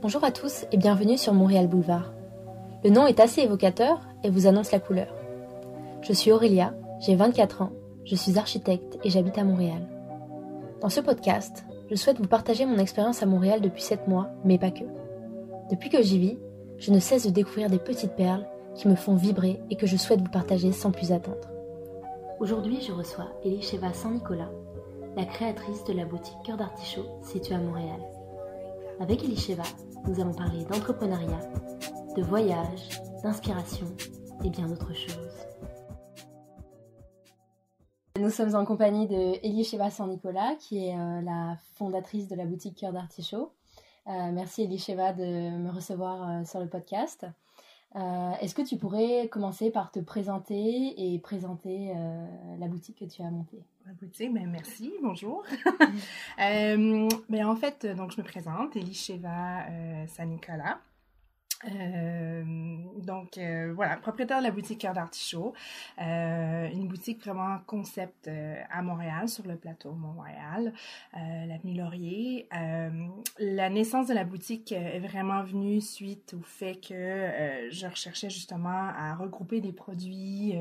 [0.00, 2.12] Bonjour à tous et bienvenue sur Montréal Boulevard.
[2.84, 5.12] Le nom est assez évocateur et vous annonce la couleur.
[6.02, 7.72] Je suis Aurélia, j'ai 24 ans,
[8.04, 9.88] je suis architecte et j'habite à Montréal.
[10.80, 14.56] Dans ce podcast, je souhaite vous partager mon expérience à Montréal depuis 7 mois, mais
[14.56, 14.84] pas que.
[15.68, 16.38] Depuis que j'y vis,
[16.78, 19.96] je ne cesse de découvrir des petites perles qui me font vibrer et que je
[19.96, 21.48] souhaite vous partager sans plus attendre.
[22.38, 24.52] Aujourd'hui, je reçois Elisheva Saint-Nicolas,
[25.16, 27.98] la créatrice de la boutique Cœur d'Artichaut située à Montréal.
[29.00, 29.62] Avec Elisheva,
[30.06, 31.40] nous allons parler d'entrepreneuriat,
[32.16, 33.86] de voyage, d'inspiration
[34.44, 35.48] et bien d'autres choses.
[38.18, 42.76] Nous sommes en compagnie de Elisheva Saint-Nicolas, qui est euh, la fondatrice de la boutique
[42.76, 43.52] Cœur d'Artichaut.
[44.08, 47.26] Euh, merci Elisheva de me recevoir euh, sur le podcast.
[47.94, 51.92] Est-ce que tu pourrais commencer par te présenter et présenter
[52.58, 53.64] la boutique que tu as montée?
[53.86, 55.42] La boutique, ben merci, bonjour.
[56.38, 59.64] ben en fait, donc je me présente, Elisheva
[60.06, 60.78] Saint-Nicolas.
[61.64, 62.44] Euh,
[62.98, 65.54] donc euh, voilà, propriétaire de la boutique Cœur d'Artichaut,
[66.00, 68.30] euh, une boutique vraiment concept
[68.70, 70.72] à Montréal, sur le plateau Montréal,
[71.14, 72.48] l'avenue Laurier.
[73.38, 78.90] la naissance de la boutique est vraiment venue suite au fait que je recherchais justement
[78.96, 80.54] à regrouper des produits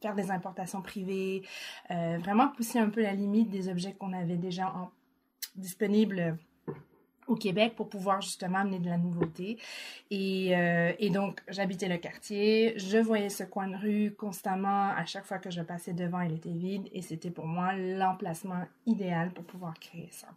[0.00, 1.42] faire des importations privées,
[1.90, 4.90] vraiment pousser un peu la limite des objets qu'on avait déjà en,
[5.56, 6.38] disponibles
[7.28, 9.58] au Québec pour pouvoir justement amener de la nouveauté.
[10.10, 15.04] Et, euh, et donc, j'habitais le quartier, je voyais ce coin de rue constamment, à
[15.04, 19.30] chaque fois que je passais devant, il était vide et c'était pour moi l'emplacement idéal
[19.30, 20.28] pour pouvoir créer ça.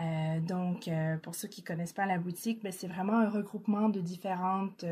[0.00, 3.90] Euh, donc, euh, pour ceux qui connaissent pas la boutique, ben, c'est vraiment un regroupement
[3.90, 4.84] de différentes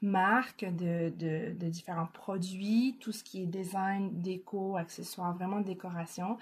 [0.00, 6.38] marques, de, de, différents produits, tout ce qui est design, déco, accessoires, vraiment décoration.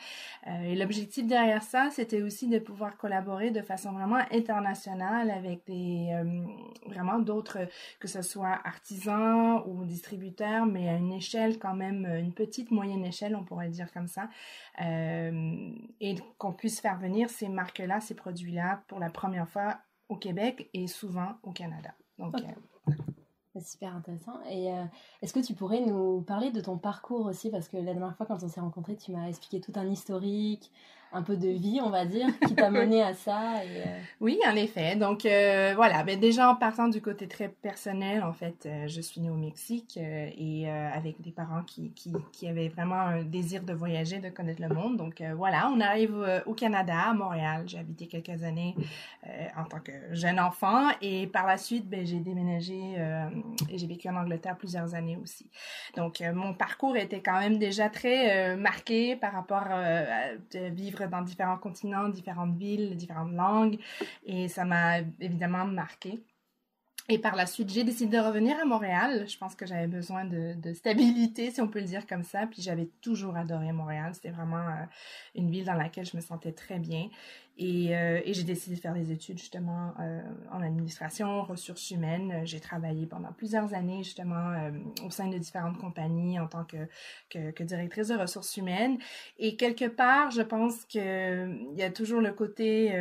[0.47, 6.11] Et l'objectif derrière ça, c'était aussi de pouvoir collaborer de façon vraiment international avec des
[6.12, 6.45] euh,
[6.87, 7.59] vraiment d'autres,
[8.01, 13.05] que ce soit artisans ou distributeurs, mais à une échelle quand même, une petite moyenne
[13.05, 14.28] échelle, on pourrait dire comme ça,
[14.83, 19.78] euh, et qu'on puisse faire venir ces marques-là, ces produits-là pour la première fois
[20.09, 21.94] au Québec et souvent au Canada.
[22.19, 22.93] Donc, euh,
[23.53, 24.39] c'est super intéressant.
[24.50, 24.69] Et
[25.22, 27.50] est-ce que tu pourrais nous parler de ton parcours aussi?
[27.50, 30.71] Parce que la dernière fois, quand on s'est rencontrés, tu m'as expliqué tout un historique,
[31.12, 33.65] un peu de vie, on va dire, qui t'a mené à ça.
[33.65, 34.97] Et, euh, Oui, en effet.
[34.97, 39.00] Donc euh, voilà, ben, déjà en partant du côté très personnel, en fait, euh, je
[39.00, 43.62] suis née au Mexique et avec des parents qui, qui, qui, avaient vraiment un désir
[43.62, 44.97] de voyager, de connaître le monde.
[44.97, 47.65] Donc voilà, on arrive au Canada, à Montréal.
[47.66, 48.75] J'ai habité quelques années
[49.56, 52.97] en tant que jeune enfant et par la suite, ben, j'ai déménagé
[53.69, 55.49] et j'ai vécu en Angleterre plusieurs années aussi.
[55.97, 60.34] Donc mon parcours était quand même déjà très marqué par rapport à
[60.71, 63.79] vivre dans différents continents, différentes villes, différentes langues,
[64.25, 66.23] et ça m'a évidemment marqué.
[67.09, 69.27] Et par la suite, j'ai décidé de revenir à Montréal.
[69.29, 72.49] Je pense que j'avais besoin de, de, stabilité, si on peut le dire comme ça.
[72.49, 74.12] Puis j'avais toujours adoré Montréal.
[74.15, 74.84] C'était vraiment euh,
[75.37, 77.09] une ville dans laquelle je me sentais très bien.
[77.59, 80.21] Et, euh, et j'ai décidé de faire des études justement euh,
[80.53, 82.43] en administration, ressources humaines.
[82.44, 84.71] J'ai travaillé pendant plusieurs années justement
[85.05, 86.89] au sein de différentes compagnies en tant que,
[87.31, 88.99] que, que, directrice de ressources humaines.
[89.39, 92.93] Et quelque part, je pense qu'il y a toujours le côté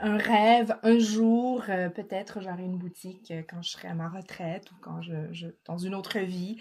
[0.00, 4.08] un rêve, un jour, euh, peut-être j'aurai une boutique euh, quand je serai à ma
[4.08, 6.58] retraite ou quand je, je dans une autre vie.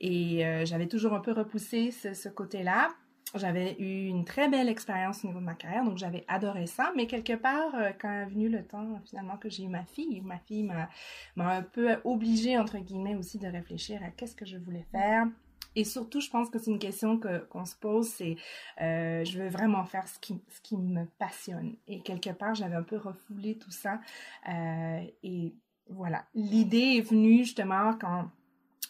[0.00, 2.88] Et euh, j'avais toujours un peu repoussé ce, ce côté-là.
[3.34, 6.92] J'avais eu une très belle expérience au niveau de ma carrière, donc j'avais adoré ça.
[6.96, 10.38] Mais quelque part, quand est venu le temps finalement que j'ai eu ma fille, ma
[10.38, 10.88] fille m'a
[11.36, 15.26] un peu obligée, entre guillemets, aussi de réfléchir à qu'est-ce que je voulais faire
[15.74, 17.18] et surtout, je pense que c'est une question
[17.50, 18.36] qu'on se pose, c'est
[18.80, 21.76] euh, je veux vraiment faire ce qui, ce qui me passionne.
[21.88, 24.00] Et quelque part, j'avais un peu refoulé tout ça.
[24.48, 25.54] Euh, et
[25.88, 28.30] voilà, l'idée est venue justement quand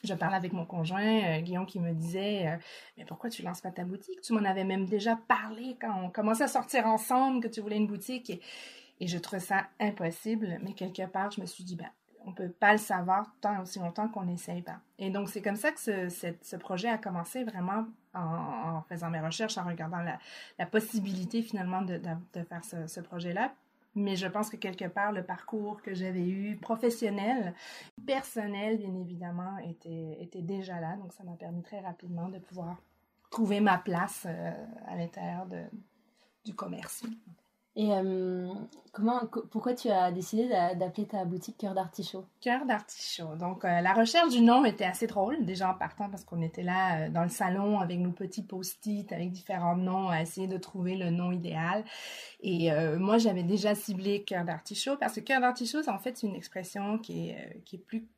[0.04, 2.56] je parlais avec mon conjoint, euh, Guillaume, qui me disait euh,
[2.96, 6.10] Mais pourquoi tu lances pas ta boutique Tu m'en avais même déjà parlé quand on
[6.10, 8.30] commençait à sortir ensemble que tu voulais une boutique.
[8.30, 8.40] Et,
[9.06, 10.60] je trouvais ça impossible.
[10.62, 11.88] Mais quelque part, je me suis dit ben,
[12.24, 14.78] on peut pas le savoir tant aussi longtemps qu'on n'essaye pas.
[14.98, 19.58] Et donc, c'est comme ça que ce, projet a commencé vraiment en, faisant mes recherches,
[19.58, 20.02] en regardant
[20.58, 22.00] la, possibilité finalement de,
[22.48, 23.52] faire ce, ce projet-là.
[23.94, 27.54] Mais je pense que quelque part, le parcours que j'avais eu professionnel,
[28.06, 30.96] personnel, bien évidemment, était, déjà là.
[30.96, 32.80] Donc, ça m'a permis très rapidement de pouvoir
[33.30, 34.52] trouver ma place euh,
[34.86, 35.46] à l'intérieur
[36.44, 37.02] du commerce.
[37.74, 38.52] Et euh,
[38.92, 42.26] comment, pourquoi tu as décidé d'appeler ta boutique Cœur d'artichaut?
[42.42, 43.34] Cœur d'artichaut.
[43.36, 46.62] Donc, euh, la recherche du nom était assez drôle, déjà en partant parce qu'on était
[46.62, 50.58] là euh, dans le salon avec nos petits post-it, avec différents noms, à essayer de
[50.58, 51.84] trouver le nom idéal.
[52.40, 56.98] Et moi, j'avais déjà ciblé Cœur d'artichaut parce que Cœur d'artichaut, en fait, une expression
[56.98, 58.08] qui est, qui est plus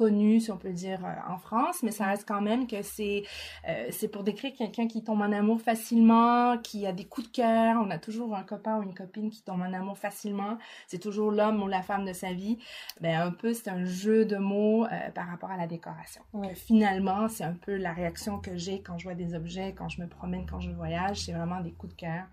[0.00, 3.24] connu, si on peut dire, euh, en France, mais ça reste quand même que c'est
[3.68, 7.32] euh, c'est pour décrire quelqu'un qui tombe en amour facilement, qui a des coups de
[7.32, 7.76] cœur.
[7.84, 10.56] On a toujours un copain ou une copine qui tombe en amour facilement.
[10.86, 12.56] C'est toujours l'homme ou la femme de sa vie.
[13.02, 16.22] Ben, un peu, c'est un jeu de mots euh, par rapport à la décoration.
[16.54, 20.00] finalement, c'est un peu la réaction que j'ai quand je vois des objets, quand je
[20.00, 21.24] me promène, quand je voyage.
[21.26, 22.24] C'est vraiment des coups de cœur.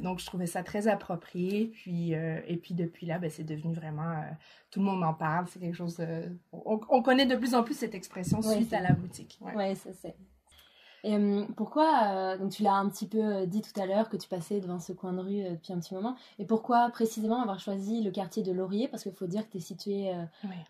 [0.00, 1.66] donc, je trouvais ça très approprié.
[1.74, 4.14] Puis, et puis, depuis là, ben, c'est devenu vraiment
[4.70, 5.46] tout le monde en parle.
[5.48, 6.00] C'est quelque chose.
[6.52, 9.38] on, connaît de plus en plus cette expression suite à la boutique.
[9.42, 10.16] Oui, ouais ça c'est.
[11.06, 14.08] Et hum, pourquoi, euh, donc tu l'as un petit peu euh, dit tout à l'heure
[14.08, 16.90] que tu passais devant ce coin de rue euh, depuis un petit moment, et pourquoi
[16.90, 18.88] précisément avoir choisi le quartier de Laurier?
[18.88, 20.12] Parce qu'il faut dire que tu es situé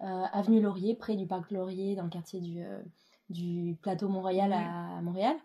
[0.00, 2.62] avenue Laurier, près du parc Laurier, dans le quartier du,
[3.30, 5.36] du plateau Mont-Royal à Montréal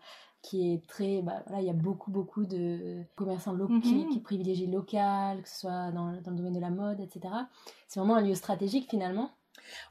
[0.42, 1.22] qui est très.
[1.22, 4.08] Bah, voilà, il y a beaucoup, beaucoup de commerçants locaux qui, mhm.
[4.10, 7.32] qui, privilégient local, que ce soit dans, dans, le domaine de la mode, etc.
[7.86, 9.30] C'est vraiment un lieu stratégique finalement.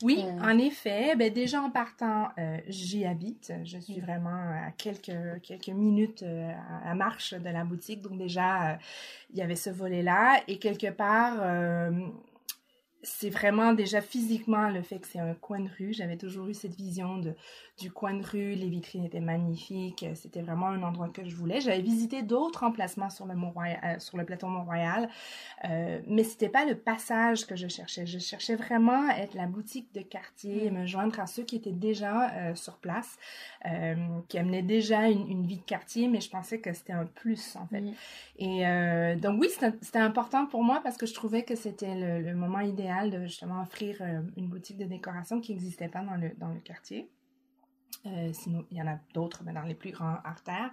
[0.02, 1.16] Oui, euh, en effet.
[1.16, 3.54] Ben, déjà en partant, euh, j'y habite.
[3.64, 6.52] Je suis vraiment à quelques, quelques minutes euh,
[6.84, 8.02] à, marche de la boutique.
[8.02, 8.78] Donc déjà,
[9.32, 10.42] il y avait ce volet-là.
[10.48, 11.38] Et quelque part,
[13.04, 15.94] c'est vraiment déjà physiquement le fait que c'est un coin de rue.
[15.94, 17.34] J'avais toujours eu cette vision de,
[17.80, 18.54] du coin de rue.
[18.54, 20.06] Les vitrines étaient magnifiques.
[20.14, 21.62] C'était vraiment un endroit que je voulais.
[21.62, 25.10] J'avais visité d'autres emplacements sur le, Mont euh, sur le plateau Mont-Royal,
[25.66, 28.06] euh, mais c'était pas le passage que je cherchais.
[28.06, 30.74] Je cherchais vraiment à être la boutique de quartier, mm.
[30.78, 33.18] me joindre à ceux qui étaient déjà euh, sur place,
[33.66, 33.96] euh,
[34.28, 37.56] qui amenaient déjà une, une, vie de quartier, mais je pensais que c'était un plus
[37.56, 37.84] en fait.
[38.38, 38.64] Et
[39.18, 39.50] donc oui,
[39.82, 43.22] c'était important pour moi parce que je trouvais que c'était le, le moment idéal de
[43.26, 47.10] justement offrir euh, une boutique de décoration qui n'existait pas dans le, dans le quartier.
[48.08, 50.72] Euh, sinon, il y en a d'autres, mais dans les plus grands artères.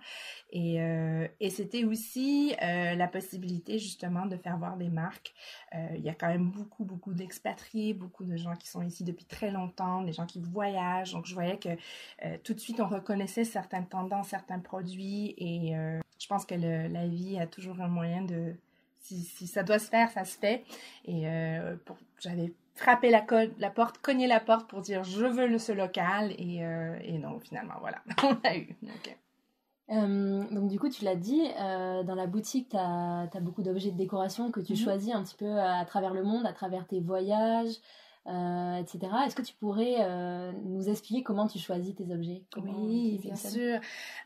[0.51, 5.35] Et, euh, et c'était aussi la possibilité justement de faire voir des marques.
[5.75, 9.27] il y a quand même beaucoup, beaucoup d'expatriés, beaucoup de gens qui sont ici depuis
[9.27, 11.13] très longtemps, des gens qui voyagent.
[11.13, 11.77] Donc, je voyais que
[12.39, 15.35] tout de suite, on reconnaissait certaines tendances, certains produits.
[15.37, 15.75] Et
[16.19, 18.55] je pense que la vie a toujours un moyen de,
[19.01, 20.65] si, ça doit se faire, ça se fait.
[21.05, 21.77] Et euh,
[22.21, 23.25] j'avais frappé la,
[23.59, 26.33] la porte, cogné la porte pour dire je veux le, ce local.
[26.39, 28.77] Et, euh, et non, finalement, voilà, on l'a eu.
[29.91, 33.97] Euh, donc du coup, tu l'as dit, dans la boutique, tu as, beaucoup d'objets de
[33.97, 34.85] décoration que tu mm-hmm.
[34.85, 37.77] choisis un petit peu à, travers le monde, à travers tes voyages,
[38.29, 38.99] euh, etc.
[39.27, 42.43] Est-ce que tu pourrais euh, nous expliquer comment tu choisis tes objets?
[42.57, 43.81] Oui, bien sûr.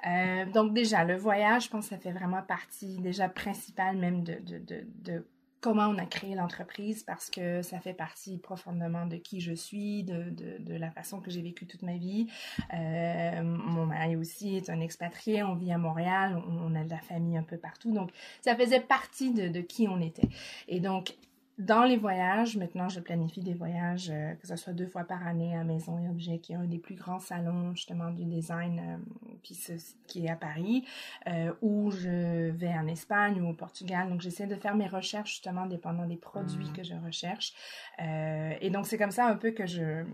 [0.07, 4.25] Euh, donc déjà, le voyage, je pense que ça fait vraiment partie déjà principale même
[4.25, 5.27] de, de, de, de
[5.63, 10.03] comment on a créé l'entreprise parce que ça fait partie profondément de qui je suis,
[10.03, 12.27] de, de, de la façon que j'ai vécu toute ma vie.
[12.75, 16.99] Euh, mon mari aussi est un expatrié, on vit à Montréal, on, a de la
[16.99, 18.11] famille un peu partout, donc
[18.41, 20.29] ça faisait partie de, de qui on était.
[20.67, 21.15] Et donc,
[21.59, 25.27] dans les voyages, maintenant, je planifie des voyages, euh, que ce soit deux fois par
[25.27, 28.79] année à Maison et Objets, qui est un des plus grands salons justement du design,
[28.79, 29.59] euh, puis
[30.07, 30.85] qui est à Paris,
[31.29, 34.09] euh, ou je vais en Espagne ou au Portugal.
[34.09, 36.73] Donc, j'essaie de faire mes recherches justement dépendant des produits mmh.
[36.73, 37.53] que je recherche.
[37.99, 40.05] et donc, c'est comme ça un peu que je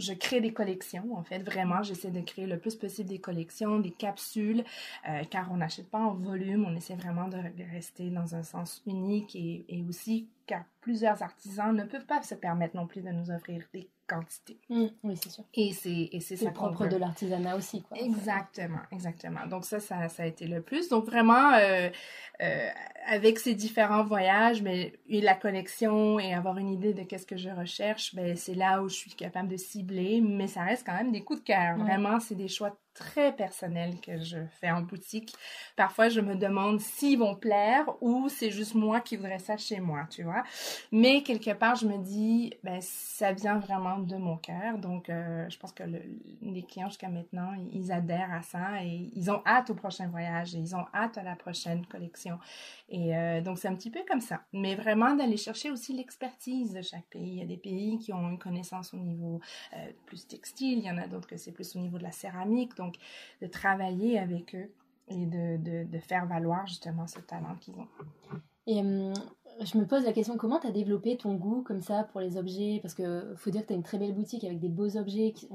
[0.00, 1.40] je crée des collections, en fait.
[1.40, 4.64] Vraiment, j'essaie de créer le plus possible des collections, des capsules,
[5.30, 6.64] car on n'achète pas en volume.
[6.66, 7.38] On essaie vraiment de
[7.72, 12.34] rester dans un sens unique et, et aussi car plusieurs artisans ne peuvent pas se
[12.34, 14.58] permettre non plus de nous offrir des quantités.
[14.68, 15.44] Mmh, oui, c'est sûr.
[15.54, 17.96] Et c'est et c'est ça propre de l'artisanat aussi, quoi.
[17.98, 19.46] Exactement, exactement.
[19.46, 20.88] Donc ça, ça, ça a été le plus.
[20.88, 21.88] Donc vraiment, euh,
[22.42, 22.68] euh,
[23.06, 27.50] avec ces différents voyages, mais la connexion et avoir une idée de qu'est-ce que je
[27.50, 30.20] recherche, ben c'est là où je suis capable de cibler.
[30.20, 31.78] Mais ça reste quand même des coups de cœur.
[31.78, 35.34] Vraiment, c'est des choix très personnel que je fais en boutique.
[35.76, 39.80] Parfois, je me demande s'ils vont plaire ou c'est juste moi qui voudrais ça chez
[39.80, 40.42] moi, tu vois.
[40.92, 44.78] Mais quelque part, je me dis, ben, ça vient vraiment de mon cœur.
[44.78, 45.84] Donc, euh, je pense que
[46.42, 50.54] les clients jusqu'à maintenant, ils adhèrent à ça et ils ont hâte au prochain voyage
[50.54, 52.38] et ils ont hâte à la prochaine collection.
[52.88, 54.42] Et euh, donc, c'est un petit peu comme ça.
[54.52, 57.28] Mais vraiment d'aller chercher aussi l'expertise de chaque pays.
[57.28, 59.40] Il y a des pays qui ont une connaissance au niveau
[59.74, 62.12] euh, plus textile, il y en a d'autres que c'est plus au niveau de la
[62.12, 62.74] céramique.
[63.40, 64.70] De travailler avec eux
[65.08, 67.88] et de, faire valoir justement ce talent qu'ils ont.
[68.66, 69.14] Et hum,
[69.60, 72.36] je me pose la question, comment tu as développé ton goût comme ça pour les
[72.36, 72.78] objets?
[72.82, 75.32] Parce que faut dire que tu as une très belle boutique avec des beaux objets.
[75.32, 75.48] Qui,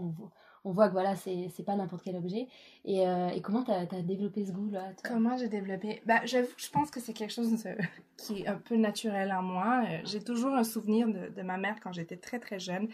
[0.65, 2.47] on voit que voilà, c'est pas n'importe quel objet.
[2.85, 6.01] Et, euh, et comment tu as, développé ce goût-là Comment j'ai développé?
[6.05, 7.63] Bah, J'avoue je pense que c'est quelque chose
[8.17, 9.83] qui est un peu naturel en moi.
[9.87, 12.89] Euh, j'ai toujours un souvenir de, ma mère quand j'étais très très jeune,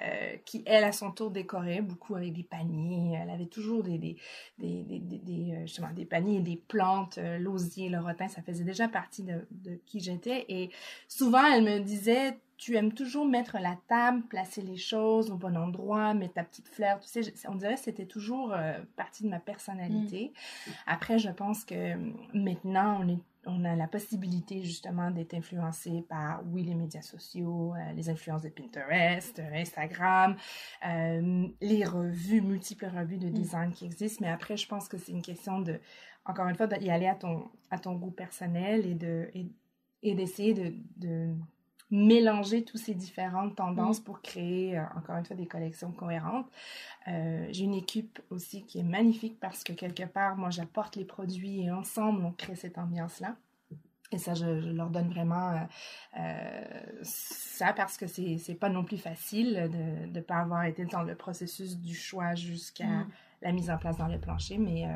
[0.00, 3.18] euh, qui elle à son tour décorait beaucoup avec des paniers.
[3.20, 4.16] Elle avait toujours des, des,
[4.58, 5.18] des, des,
[5.94, 10.44] des, paniers, des plantes, l'osier, le rotin, ça faisait déjà partie de qui j'étais.
[10.48, 10.70] Et
[11.08, 15.56] souvent elle me disait tu aimes toujours mettre la table, placer les choses au bon
[15.56, 16.98] endroit, mettre ta petite fleur.
[16.98, 20.32] Tu sais, on dirait que c'était toujours euh, partie de ma personnalité.
[20.66, 20.70] Mm.
[20.88, 21.94] Après, je pense que
[22.36, 27.74] maintenant, on, est, on a la possibilité justement d'être influencé par, oui, les médias sociaux,
[27.74, 30.36] euh, les influences de Pinterest, Instagram,
[30.84, 33.32] euh, les revues, multiples revues de mm.
[33.32, 34.18] design qui existent.
[34.20, 35.78] Mais après, je pense que c'est une question de,
[36.24, 39.30] encore une fois, d'y aller à ton, à ton goût personnel et de...
[39.34, 39.46] Et,
[40.00, 41.34] et d'essayer de, de
[41.90, 44.04] mélanger toutes ces différentes tendances mm.
[44.04, 46.50] pour créer, euh, encore une fois, des collections cohérentes.
[47.06, 51.04] Euh, j'ai une équipe aussi qui est magnifique parce que quelque part, moi, j'apporte les
[51.04, 53.36] produits et ensemble, on crée cette ambiance-là.
[54.10, 55.66] Et ça, je, leur donne vraiment
[56.18, 61.02] euh, ça parce que c'est pas non plus facile de ne pas avoir été dans
[61.02, 63.10] le processus du choix jusqu'à mm.
[63.42, 64.56] la mise en place dans le plancher.
[64.56, 64.86] Mais,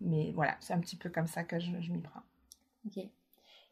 [0.00, 2.22] mais voilà, c'est un petit peu comme ça que je, je m'y prends.
[2.86, 3.04] Ok.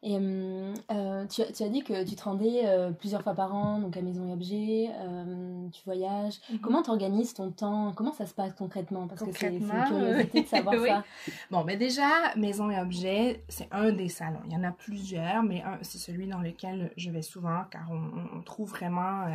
[0.05, 3.55] Et hum, euh, tu, tu, as dit que tu te rendais euh, plusieurs fois par
[3.55, 6.41] an, donc à Maison et Objet, euh, tu voyages.
[6.51, 6.59] Mhm.
[6.59, 7.93] Comment tu organises ton temps?
[7.95, 9.07] Comment ça se passe concrètement?
[9.07, 11.05] Parce que c'est une curiosité de savoir ça.
[11.53, 14.43] Bon, mais déjà, Maison et Objet, c'est un des salons.
[14.47, 18.39] Il y en a plusieurs, mais c'est celui dans lequel je vais souvent, car on,
[18.39, 19.27] on trouve vraiment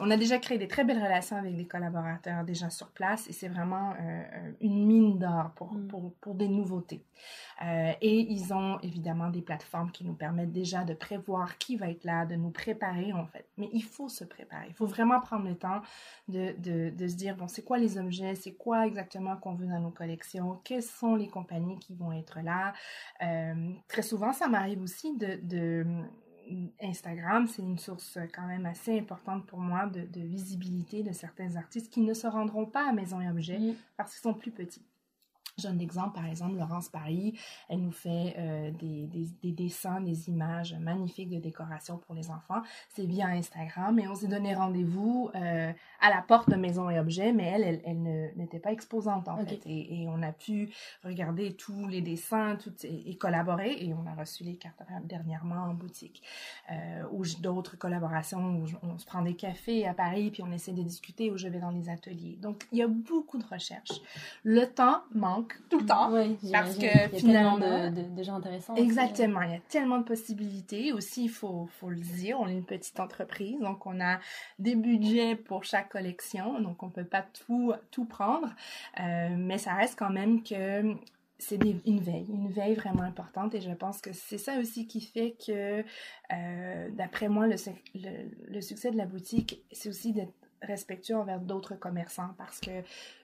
[0.00, 3.32] on a déjà créé des très belles relations avec les collaborateurs déjà sur place et
[3.32, 5.88] c'est vraiment euh, une mine d'or pour, mm.
[5.88, 7.04] pour, pour, des nouveautés.
[7.62, 11.90] Euh, et ils ont évidemment des plateformes qui nous permettent déjà de prévoir qui va
[11.90, 13.46] être là, de nous préparer en fait.
[13.58, 14.66] Mais il faut se préparer.
[14.68, 15.82] Il faut vraiment prendre le temps
[16.28, 19.66] de, de, de se dire, bon, c'est quoi les objets, c'est quoi exactement qu'on veut
[19.66, 22.72] dans nos collections, quelles sont les compagnies qui vont être là?
[23.22, 25.86] Euh, très souvent, ça m'arrive aussi de, de
[26.82, 31.92] Instagram, c'est une source quand même assez importante pour moi de, visibilité de certains artistes
[31.92, 33.58] qui ne se rendront pas à Maison et Objets
[33.96, 34.84] parce qu'ils sont plus petits.
[35.60, 37.38] J'ai un exemple, par exemple, Laurence Paris,
[37.68, 39.08] elle nous fait euh, des,
[39.42, 42.62] des, dessins, des images magnifiques de décoration pour les enfants.
[42.88, 46.98] C'est via Instagram et on s'est donné rendez-vous euh, à la porte de Maison et
[46.98, 49.60] Objets, mais elle, elle, n'était pas exposante en fait.
[49.66, 50.70] Et, on a pu
[51.04, 55.74] regarder tous les dessins tout, et, collaborer et on a reçu les cartes dernièrement en
[55.74, 56.22] boutique.
[56.70, 60.72] Euh, ou d'autres collaborations où on se prend des cafés à Paris puis on essaie
[60.72, 62.38] de discuter ou je vais dans les ateliers.
[62.40, 64.00] Donc il y a beaucoup de recherches.
[64.42, 66.10] Le temps manque tout le temps.
[66.52, 67.58] parce que finalement.
[67.58, 68.74] de, de, gens intéressants.
[68.74, 69.42] Exactement.
[69.42, 70.92] il y a tellement de possibilités.
[70.92, 74.18] Aussi, il faut, faut le dire, on est une petite entreprise, donc on a
[74.58, 78.48] des budgets pour chaque collection, donc on peut pas tout, tout prendre.
[79.00, 80.94] Euh, mais ça reste quand même que
[81.40, 85.00] c'est une veille, une veille vraiment importante et je pense que c'est ça aussi qui
[85.00, 85.82] fait que,
[86.32, 87.56] euh, d'après moi, le,
[88.48, 92.70] le, succès de la boutique, c'est aussi d'être respectueux envers d'autres commerçants parce que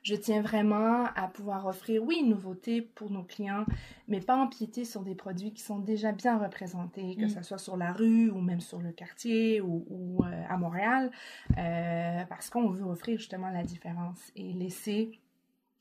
[0.02, 3.64] je tiens vraiment à pouvoir offrir, oui, une nouveauté pour nos clients,
[4.08, 7.28] mais pas empiéter sur des produits qui sont déjà bien représentés, que mm.
[7.28, 11.10] ce soit sur la rue ou même sur le quartier ou, euh, à Montréal,
[11.58, 15.20] euh, parce qu'on veut offrir justement la différence et laisser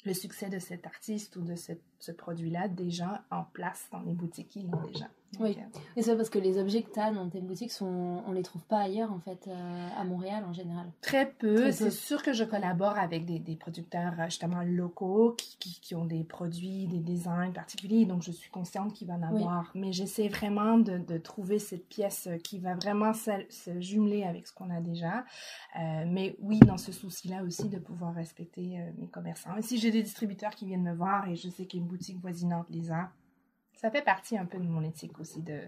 [0.05, 4.50] le succès de cet artiste ou de ce produit-là déjà en place dans les boutiques
[4.50, 5.09] qui l'ont déjà.
[5.39, 8.23] Oui, euh, et c'est parce que les objets que tu as dans tes boutiques, sont,
[8.27, 10.87] on les trouve pas ailleurs, en fait, euh, à Montréal en général.
[11.01, 11.71] Très peu.
[11.71, 16.05] C'est sûr que je collabore avec des, des producteurs euh, justement locaux qui, qui, ont
[16.05, 19.71] des produits, des designs particuliers, donc je suis consciente qu'il va en avoir.
[19.75, 24.47] Mais j'essaie vraiment de, de, trouver cette pièce qui va vraiment se, se jumeler avec
[24.47, 25.25] ce qu'on a déjà.
[25.75, 29.55] mais oui, dans ce souci-là aussi de pouvoir respecter mes commerçants.
[29.57, 32.67] Et si j'ai des distributeurs qui viennent me voir et je sais qu'une boutique voisinante
[32.69, 33.11] les a,
[33.77, 35.62] ça fait partie un peu de mon éthique aussi de,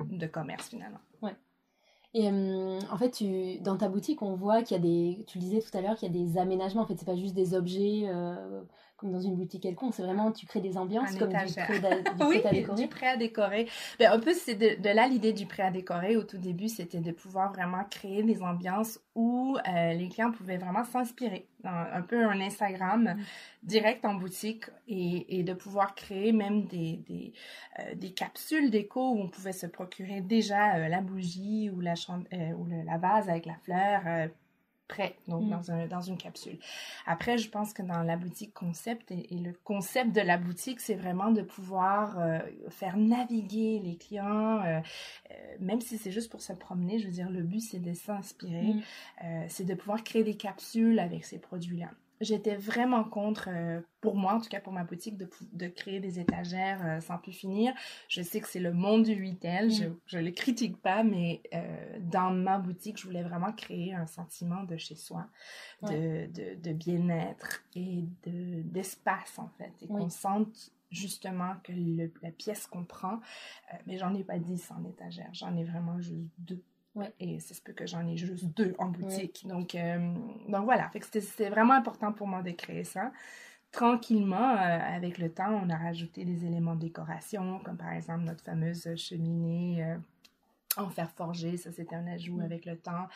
[0.00, 1.00] de commerce finalement.
[1.22, 1.36] Ouais.
[2.14, 5.24] Et euh, en fait, tu, dans ta boutique, on voit qu'il y a des.
[5.26, 6.82] Tu disais tout à l'heure qu'il y a des aménagements.
[6.82, 8.62] En fait, c'est pas juste des objets euh,
[9.02, 9.94] comme dans une boutique quelconque.
[9.94, 12.74] C'est vraiment, tu crées des ambiances comme du prêt, à, décorer.
[12.76, 13.68] du prêt à décorer.
[13.98, 16.16] Ben, un peu, c'est de, de, là l'idée du prêt à décorer.
[16.16, 20.56] Au tout début, c'était de pouvoir vraiment créer des ambiances où euh, les clients pouvaient
[20.56, 21.48] vraiment s'inspirer.
[21.64, 23.22] Un peu un Instagram mm.
[23.62, 27.32] direct en boutique et, et, de pouvoir créer même des, des,
[27.78, 31.94] euh, des capsules déco où on pouvait se procurer déjà euh, la bougie ou la,
[32.56, 34.28] ou le, la vase avec la fleur
[34.92, 35.50] prêt, donc mm.
[35.50, 36.58] dans, un, dans une capsule.
[37.06, 40.94] Après, je pense que dans la boutique concept, et, le concept de la boutique, c'est
[40.94, 44.80] vraiment de pouvoir euh, faire naviguer les clients, euh,
[45.30, 47.94] euh, même si c'est juste pour se promener, je veux dire, le but, c'est de
[47.94, 49.48] s'inspirer, mm.
[49.48, 51.88] c'est de pouvoir créer des capsules avec ces produits-là.
[52.22, 56.00] J'étais vraiment contre, euh, pour moi en tout cas pour ma boutique, de, de créer
[56.00, 57.74] des étagères euh, sans plus finir.
[58.08, 59.70] Je sais que c'est le monde du retail,
[60.06, 64.06] je ne le critique pas, mais euh, dans ma boutique, je voulais vraiment créer un
[64.06, 65.26] sentiment de chez soi,
[65.82, 72.30] de, de, de bien-être et d'espace en fait, et qu'on sente justement que le, la
[72.30, 73.20] pièce qu'on prend,
[73.86, 76.62] mais j'en ai pas 10 en étagère, j'en ai vraiment juste deux.
[77.20, 79.46] Et c'est ce que j'en ai juste deux en boutique.
[79.46, 80.14] Donc, euh,
[80.48, 83.12] donc voilà, c'était vraiment important pour moi de créer ça.
[83.70, 88.24] Tranquillement, euh, avec le temps, on a rajouté des éléments de décoration, comme par exemple
[88.24, 89.96] notre fameuse cheminée euh,
[90.76, 92.42] en fer forgé, ça c'était un ajout mm.
[92.42, 93.06] avec le temps.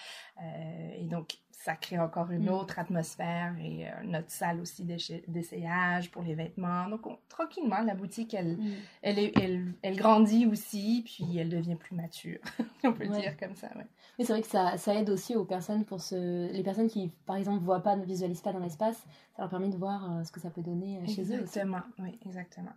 [0.42, 2.52] Euh, et donc, ça crée encore une mm.
[2.52, 6.88] autre atmosphère et euh, notre salle aussi d'essayage pour les vêtements.
[6.88, 8.74] Donc, tranquillement, la boutique, elle, mm.
[9.02, 12.38] elle, est, elle, elle, grandit aussi, puis elle devient plus mature,
[12.84, 13.68] on peut dire comme ça.
[13.76, 13.86] Ouais.
[14.18, 16.52] Mais c'est vrai que ça, ça, aide aussi aux personnes, pour ce...
[16.52, 19.50] les personnes qui, par exemple, ne voient pas, ne visualisent pas dans l'espace, ça leur
[19.50, 21.40] permet de voir euh, ce que ça peut donner chez eux.
[21.40, 22.72] Exactement, oui, exactement.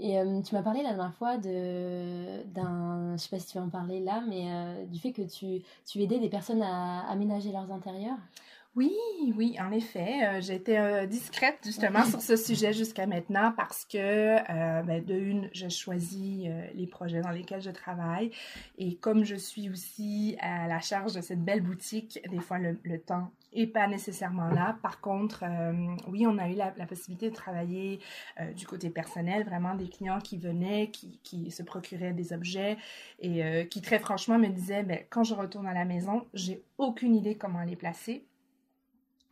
[0.00, 3.58] Et euh, tu m'as parlé la dernière fois de, d'un, je sais pas si tu
[3.58, 7.08] vas en parler là, mais euh, du fait que tu, tu aidais des personnes à
[7.08, 8.18] aménager leurs intérieurs.
[8.76, 8.92] Oui,
[9.36, 10.24] oui, en effet.
[10.24, 15.04] Euh, j'ai été euh, discrète justement sur ce sujet jusqu'à maintenant parce que, euh, ben,
[15.04, 18.32] de une, je choisis les projets dans lesquels je travaille
[18.78, 22.98] et comme je suis aussi à la charge de cette belle boutique, des fois le,
[22.98, 24.76] temps est pas nécessairement là.
[24.82, 25.44] Par contre,
[26.08, 28.00] oui, on a eu la, possibilité de travailler
[28.56, 32.76] du côté personnel, vraiment des clients qui venaient, qui, qui se procuraient des objets
[33.20, 37.14] et qui très franchement me disaient, ben, quand je retourne à la maison, j'ai aucune
[37.14, 38.26] idée comment les placer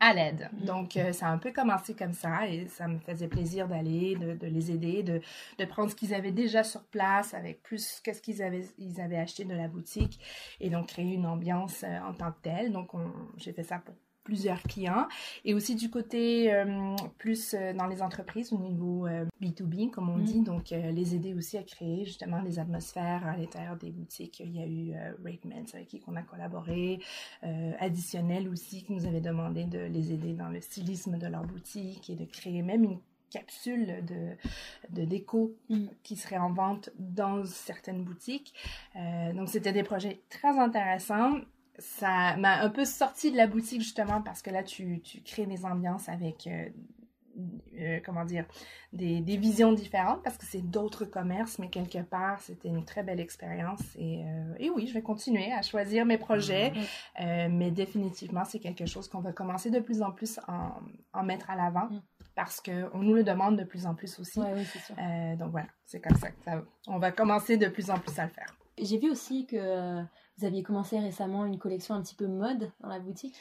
[0.02, 0.50] à l'aide.
[0.52, 0.64] Mm.
[0.64, 4.17] Donc, euh, ça a un peu commencé comme ça et ça me faisait plaisir d'aller,
[4.17, 5.21] de, les aider, de,
[5.59, 9.17] de prendre ce qu'ils avaient déjà sur place avec plus qu'est-ce qu'ils avaient, ils avaient
[9.17, 10.19] acheté de la boutique
[10.61, 12.73] et donc créer une ambiance euh, en tant que telle.
[12.73, 12.91] Donc,
[13.37, 15.07] j'ai fait ça pour plusieurs clients
[15.45, 19.07] et aussi du côté euh, plus euh, dans les entreprises au niveau
[19.41, 20.25] B2B euh, comme on mm.
[20.25, 24.57] dit donc les aider aussi à créer justement des atmosphères à l'intérieur des boutiques il
[24.57, 27.00] y a eu Ratemans avec qui on a collaboré
[27.79, 32.11] additionnel aussi qui nous avait demandé de les aider dans le stylisme de leur boutique
[32.11, 32.99] et de créer même une
[33.31, 34.37] capsule de,
[34.91, 35.87] de déco mm.
[36.02, 38.52] qui serait en vente dans certaines boutiques.
[39.35, 41.41] donc, c'était des projets très intéressants
[41.78, 45.47] ça m'a un peu sorti de la boutique justement parce que là, tu, tu crées
[45.47, 46.69] des ambiances avec, euh,
[47.80, 48.45] euh, comment dire,
[48.93, 53.02] des, des, visions différentes parce que c'est d'autres commerces, mais quelque part, c'était une très
[53.02, 53.80] belle expérience.
[53.97, 56.73] Et, euh, et, oui, je vais continuer à choisir mes projets,
[57.19, 57.49] mm.
[57.56, 60.73] mais définitivement, c'est quelque chose qu'on va commencer de plus en plus en,
[61.15, 61.87] en mettre à l'avant.
[61.87, 62.02] Mm.
[62.35, 64.41] Parce qu'on nous le demande de plus en plus aussi.
[64.41, 64.95] oui, sûr.
[65.37, 68.25] donc voilà, c'est comme ça que ça, on va commencer de plus en plus à
[68.25, 68.56] le faire.
[68.78, 70.02] J'ai vu aussi que
[70.39, 73.35] vous aviez commencé récemment une collection un petit peu mode dans la boutique.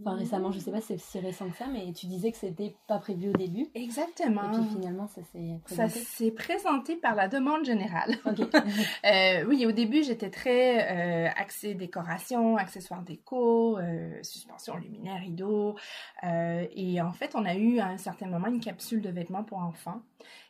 [0.00, 2.38] Enfin, récemment, je sais pas si c'est si récent que ça, mais tu disais que
[2.38, 3.68] c'était pas prévu au début.
[3.74, 4.50] Exactement.
[4.50, 5.88] Et puis finalement, ça s'est présenté.
[5.90, 8.16] Ça s'est présenté par la demande générale.
[9.04, 15.76] euh, oui, au début, j'étais très euh, axée décoration, accessoires déco, euh, suspension luminaire, rideau.
[16.24, 19.44] Euh, et en fait, on a eu à un certain moment une capsule de vêtements
[19.44, 20.02] pour enfants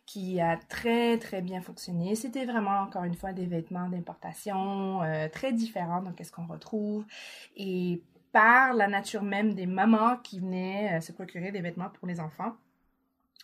[0.06, 2.14] qui a très très bien fonctionné.
[2.14, 7.04] C'était vraiment encore une fois des vêtements d'importation euh, très différents donc qu'est-ce qu'on retrouve.
[7.56, 12.08] Et par la nature même des mamans qui venaient euh, se procurer des vêtements pour
[12.08, 12.54] les enfants,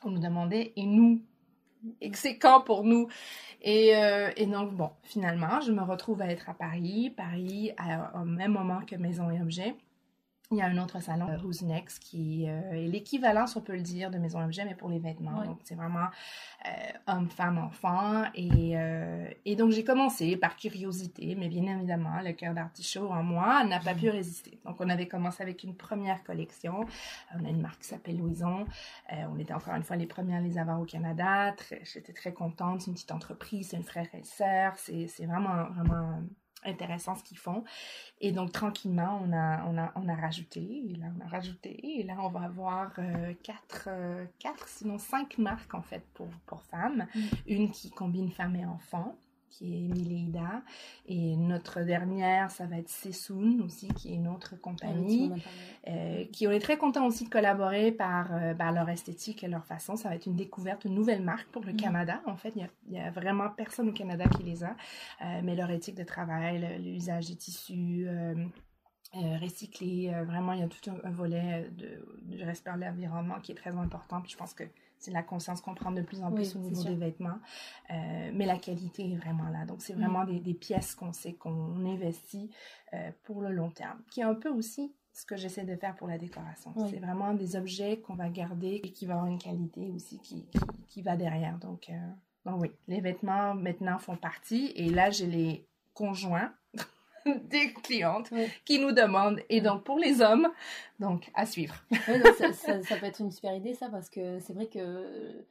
[0.02, 1.22] on nous demandait et nous?
[2.12, 3.06] C'est quand pour nous
[3.62, 7.10] et, euh, et, donc bon finalement je me retrouve à être à Paris.
[7.16, 7.70] Paris
[8.16, 9.76] au même moment que Maison et Objets
[10.50, 13.76] il y a un autre salon, Who's Next, qui euh, est l'équivalent, si on peut
[13.76, 15.44] le dire, de Maison Objet, mais pour les vêtements.
[15.44, 16.06] Donc, c'est vraiment
[16.66, 16.70] euh,
[17.06, 18.24] homme, femme, enfant.
[18.34, 23.22] Et, euh, et donc, j'ai commencé par curiosité, mais bien évidemment, le cœur d'artichaut en
[23.22, 24.58] moi n'a pas pu résister.
[24.64, 26.86] Donc, on avait commencé avec une première collection.
[27.38, 28.64] On a une marque qui s'appelle Louison.
[29.10, 31.54] on était encore une fois les premières à les avoir au Canada.
[31.82, 32.80] J'étais très contente.
[32.80, 34.72] C'est une petite entreprise, c'est une frère et sœur.
[34.76, 36.22] C'est vraiment, vraiment
[36.64, 37.64] intéressant ce qu'ils font.
[38.20, 42.00] Et donc, tranquillement, on a, on a, on a rajouté, et là, on a rajouté,
[42.00, 46.28] et là, on va avoir euh, quatre, euh, quatre, sinon cinq marques, en fait, pour,
[46.46, 47.06] pour femmes.
[47.14, 47.20] Mm.
[47.46, 49.16] Une qui combine femmes et enfants
[49.50, 50.62] qui est Mileida.
[51.06, 55.32] Et notre dernière, ça va être Sessoun aussi, qui est une autre compagnie,
[55.86, 59.64] euh, qui on est très content aussi de collaborer par, euh, leur esthétique et leur
[59.64, 59.96] façon.
[59.96, 61.76] Ça va être une découverte, une nouvelle marque pour le mm.
[61.76, 62.20] Canada.
[62.26, 64.76] En fait, il n'y a, vraiment personne au Canada qui les a,
[65.22, 68.06] euh, mais leur éthique de travail, l'usage des tissus.
[69.14, 72.04] recyclés, vraiment il y a tout un, volet de,
[72.36, 74.20] de respect de l'environnement qui est très important.
[74.20, 74.64] Puis je pense que
[74.98, 77.38] c'est la conscience qu'on prend de plus en plus au niveau des vêtements.
[77.90, 79.64] Euh, mais la qualité est vraiment là.
[79.64, 80.40] Donc, c'est vraiment mm.
[80.40, 82.50] des, pièces qu'on sait qu'on investit
[82.94, 85.96] euh, pour le long terme, qui est un peu aussi ce que j'essaie de faire
[85.96, 86.72] pour la décoration.
[86.90, 90.46] C'est vraiment des objets qu'on va garder et qui vont avoir une qualité aussi qui,
[90.86, 91.58] qui, va derrière.
[91.58, 92.10] Donc, euh,
[92.44, 94.72] donc oui, les vêtements maintenant font partie.
[94.76, 96.52] Et là, j'ai les conjoints
[97.50, 98.30] des clientes
[98.64, 99.40] qui nous demandent.
[99.48, 100.48] Et donc, pour les hommes,
[100.98, 101.74] donc, à suivre.
[102.52, 105.44] ça, ça, peut être une super idée, ça, parce que c'est vrai que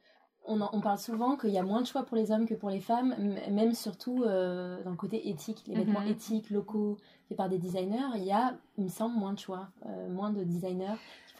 [0.48, 2.70] on, on, parle souvent qu'il y a moins de choix pour les hommes que pour
[2.70, 3.14] les femmes,
[3.50, 6.10] même surtout euh, dans le côté éthique, les vêtements mm-hmm.
[6.10, 6.96] éthiques, locaux,
[7.28, 10.30] faits par des designers, il y a, il me semble, moins de choix, euh, moins
[10.30, 10.96] de designers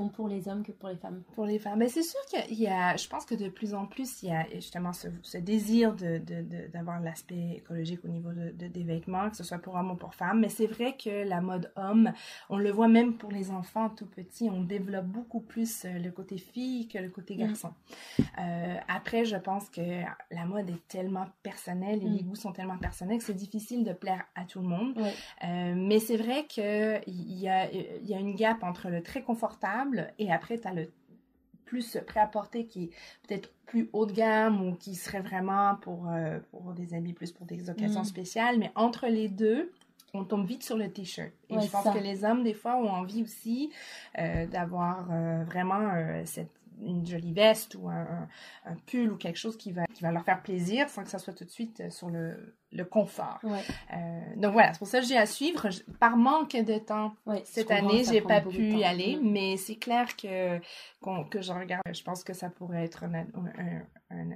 [0.07, 1.23] pour les hommes que pour les femmes.
[1.35, 1.81] Pour les femmes.
[1.81, 4.33] Mais c'est sûr qu'il y a, je pense que de plus en plus, il y
[4.33, 5.09] a justement ce,
[5.39, 9.75] désir d'avoir de, de, l'aspect écologique au niveau de, des vêtements, que ce soit pour
[9.75, 10.41] hommes ou pour femmes.
[10.41, 12.13] Mais c'est vrai que la mode homme,
[12.49, 16.11] on le voit même pour les enfants tout petits, on développe beaucoup plus euh, le
[16.11, 17.39] côté fille que le côté mm.
[17.39, 17.73] garçon.
[18.39, 19.81] Euh, après, je pense que
[20.31, 22.27] la mode est tellement personnelle et les mm.
[22.27, 24.99] goûts sont tellement personnels que c'est difficile de plaire à tout le monde.
[25.45, 29.88] Euh, mais c'est vrai qu'il y a, y a une gap entre le très confortable
[30.19, 30.91] et après, tu as le
[31.69, 32.91] plus prêt à porter qui est
[33.27, 37.31] peut-être plus haut de gamme ou qui serait vraiment pour, euh, pour des habits plus
[37.31, 38.07] pour des occasions mm.
[38.07, 38.59] spéciales.
[38.59, 39.71] Mais entre les deux,
[40.15, 41.31] on tombe vite sur le t-shirt.
[41.51, 43.71] Et je pense que les hommes, des fois, ont envie aussi
[44.19, 45.91] euh, d'avoir euh, vraiment
[46.25, 48.29] cette une jolie veste ou un,
[48.65, 51.19] un, pull ou quelque chose qui va, qui va leur faire plaisir sans que ça
[51.19, 53.41] soit tout de suite euh, sur le, le confort.
[53.45, 55.69] Euh, donc voilà, c'est pour ça que j'ai à suivre.
[55.99, 57.15] par manque de temps,
[57.45, 59.31] cette année, j'ai pas pu y aller, mm.
[59.31, 60.59] mais c'est clair que,
[61.31, 61.83] que je regarde.
[61.93, 63.27] Je pense que ça pourrait être un,
[64.11, 64.31] un,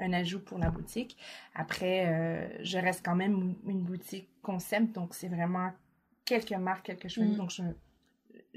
[0.00, 1.16] un ajout pour la boutique.
[1.54, 5.70] Après, euh, je reste quand même une boutique concept, donc c'est vraiment
[6.24, 7.36] quelques marques, quelque chose.
[7.36, 7.62] Donc, je,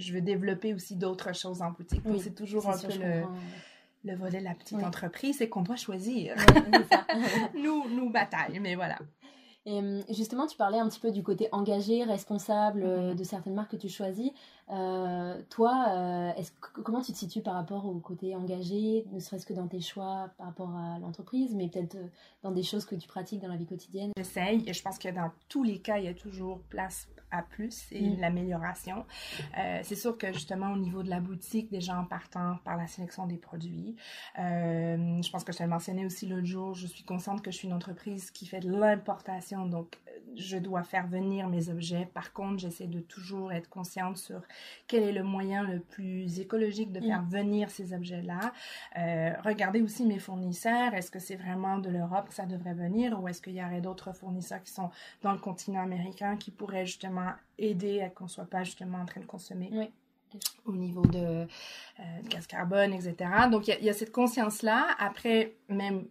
[0.01, 2.01] je veux développer aussi d'autres choses en boutique.
[2.21, 3.23] c'est toujours un peu le,
[4.03, 6.35] le, volet de la petite entreprise, c'est qu'on doit choisir.
[7.55, 8.97] nous, nous bataille, mais voilà.
[9.65, 13.17] Et justement, tu parlais un petit peu du côté engagé, responsable euh, mm-hmm.
[13.17, 14.31] de certaines marques que tu choisis.
[14.71, 16.31] Euh, toi, euh,
[16.83, 20.29] comment tu te situes par rapport au côté engagé, ne serait-ce que dans tes choix
[20.37, 21.97] par rapport à l'entreprise, mais peut-être
[22.41, 24.11] dans des choses que tu pratiques dans la vie quotidienne?
[24.15, 27.41] J'essaye et je pense que dans tous les cas, il y a toujours place à
[27.41, 28.19] plus et mm.
[28.19, 29.05] l'amélioration.
[29.57, 32.87] Euh, c'est sûr que justement au niveau de la boutique, déjà en partant par la
[32.87, 33.95] sélection des produits,
[34.37, 37.57] je pense que je te le mentionnais aussi l'autre jour, je suis consciente que je
[37.57, 39.97] suis une entreprise qui fait de l'importation, donc
[40.35, 42.07] je dois faire venir mes objets.
[42.13, 44.41] Par contre, j'essaie de toujours être consciente sur
[44.87, 47.03] quel est le moyen le plus écologique de mm.
[47.03, 48.53] faire venir ces objets-là.
[48.97, 50.93] Euh, regardez aussi mes fournisseurs.
[50.93, 53.81] Est-ce que c'est vraiment de l'Europe que ça devrait venir ou est-ce qu'il y aurait
[53.81, 54.89] d'autres fournisseurs qui sont
[55.21, 59.21] dans le continent américain qui pourraient justement aider à qu'on soit pas justement en train
[59.21, 59.91] de consommer
[60.65, 61.45] au niveau de,
[61.99, 63.29] euh, gaz carbone, etc.
[63.51, 64.95] Donc, il y, y, a cette conscience-là.
[64.97, 66.05] Après, même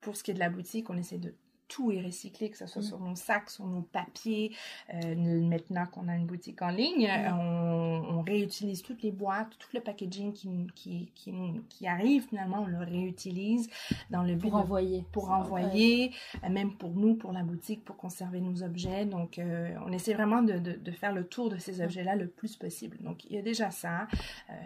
[0.00, 1.32] pour ce qui est de la boutique, on essaie de
[1.68, 2.86] tout est recyclé, que ce soit mm.
[2.86, 4.54] sur nos sacs, sur nos papiers.
[4.94, 7.38] Euh, maintenant qu'on a une boutique en ligne, mm.
[7.38, 11.32] on, réutilise toutes les boîtes, tout le packaging qui, qui, qui,
[11.68, 13.70] qui, arrive finalement, on le réutilise
[14.10, 15.04] dans le but pour envoyer.
[15.12, 16.12] Pour envoyer,
[16.44, 19.06] euh, même pour nous, pour la boutique, pour conserver nos objets.
[19.06, 21.84] Donc, euh, on essaie vraiment de, de, de, faire le tour de ces mm.
[21.84, 22.98] objets-là le plus possible.
[23.00, 24.08] Donc, il y a déjà ça.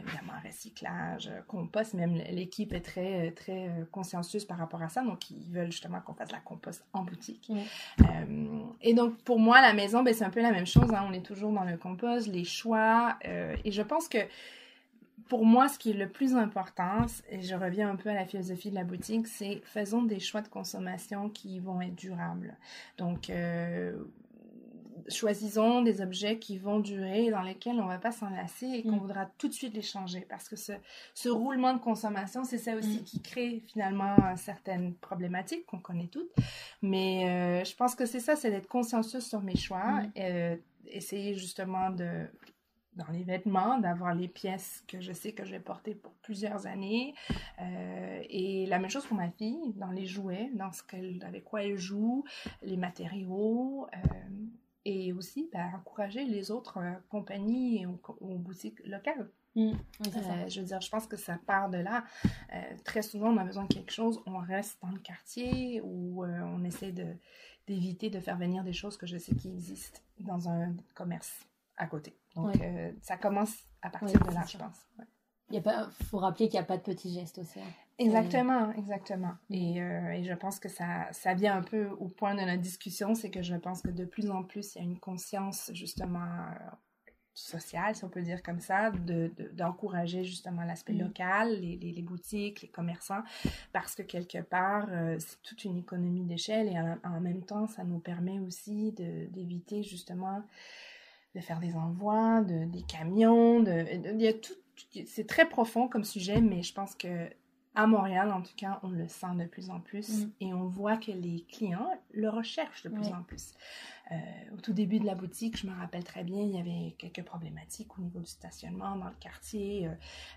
[0.05, 1.95] évidemment, recyclage, compost.
[1.95, 5.03] Même l'équipe est très, très consciencieuse par rapport à ça.
[5.03, 7.51] Donc, ils veulent justement qu'on fasse la compost en boutique.
[8.01, 8.05] Euh,
[8.81, 10.93] et donc, pour moi, la maison, ben, c'est un peu la même chose.
[10.93, 11.07] Hein.
[11.09, 13.17] On est toujours dans le compost, les choix.
[13.27, 14.19] Euh, et je pense que
[15.29, 18.27] pour moi, ce qui est le plus important, et je reviens un peu à la
[18.27, 22.57] philosophie de la boutique, c'est faisons des choix de consommation qui vont être durables.
[22.99, 23.95] Donc, euh,
[25.13, 28.97] choisissons des objets qui vont durer, dans lesquels on ne va pas s'enlacer et qu'on
[28.97, 29.01] mm.
[29.01, 30.27] voudra tout de suite les changer.
[30.29, 30.73] Parce que ce,
[31.15, 33.05] ce roulement de consommation, c'est ça aussi mm.
[33.05, 36.33] qui crée finalement certaines problématiques qu'on connaît toutes.
[36.83, 40.13] Mais euh, je pense que c'est ça, c'est d'être consciencieux sur mes choix, mm.
[40.19, 42.27] euh, essayer justement de
[42.97, 46.67] dans les vêtements, d'avoir les pièces que je sais que je vais porter pour plusieurs
[46.67, 47.15] années.
[47.61, 51.45] Euh, et la même chose pour ma fille, dans les jouets, dans ce qu'elle, avec
[51.45, 52.25] quoi elle joue,
[52.63, 53.87] les matériaux
[54.85, 59.31] et aussi ben, encourager les autres euh, compagnies ou, boutiques locales.
[59.55, 59.73] Mmh.
[60.07, 62.05] Euh, je veux dire, je pense que ça part de là.
[62.55, 66.25] Euh, très souvent, on a besoin de quelque chose, on reste dans le quartier ou
[66.25, 67.07] on essaie de,
[67.67, 71.45] d'éviter de faire venir des choses que je sais qui existent dans un commerce
[71.77, 72.17] à côté.
[72.35, 72.59] Donc,
[73.03, 74.87] ça commence à partir de là, je pense.
[75.51, 75.63] Il
[76.07, 77.61] faut rappeler qu'il n'y a pas de petits gestes aussi.
[77.61, 77.65] Hein.
[78.03, 79.35] Exactement, exactement.
[79.51, 82.61] Et, euh, et, je pense que ça, ça vient un peu au point de notre
[82.61, 85.71] discussion, c'est que je pense que de plus en plus, il y a une conscience
[85.75, 86.71] justement euh,
[87.35, 88.91] sociale, si on peut dire comme ça,
[89.53, 91.01] d'encourager de, justement l'aspect mm.
[91.01, 93.23] local, les, les, boutiques, les commerçants,
[93.73, 97.67] parce que quelque part, euh, c'est toute une économie d'échelle et en, en, même temps,
[97.67, 100.43] ça nous permet aussi d'éviter justement
[101.35, 104.53] de faire des envois, de, des camions, de, il y a tout,
[105.07, 107.29] c'est très profond comme sujet, mais je pense que
[107.75, 110.31] à Montréal, en tout cas, on le sent de plus en plus mm.
[110.41, 113.55] et on voit que les clients le recherchent de plus en plus.
[114.11, 114.15] Euh,
[114.55, 117.25] au tout début de la boutique, je me rappelle très bien, il y avait quelques
[117.25, 119.87] problématiques au niveau du stationnement dans le quartier.
[119.87, 119.91] Euh,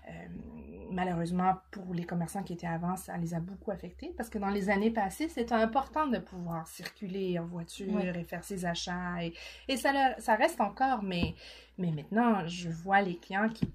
[0.08, 0.12] euh,
[0.90, 4.48] malheureusement, pour les commerçants qui étaient avant, ça les a beaucoup affectés parce que dans
[4.48, 9.34] les années passées, c'était important de pouvoir circuler en voiture et faire ses achats et,
[9.68, 11.34] et ça, ça reste encore, mais,
[11.76, 13.66] mais maintenant, je vois les clients qui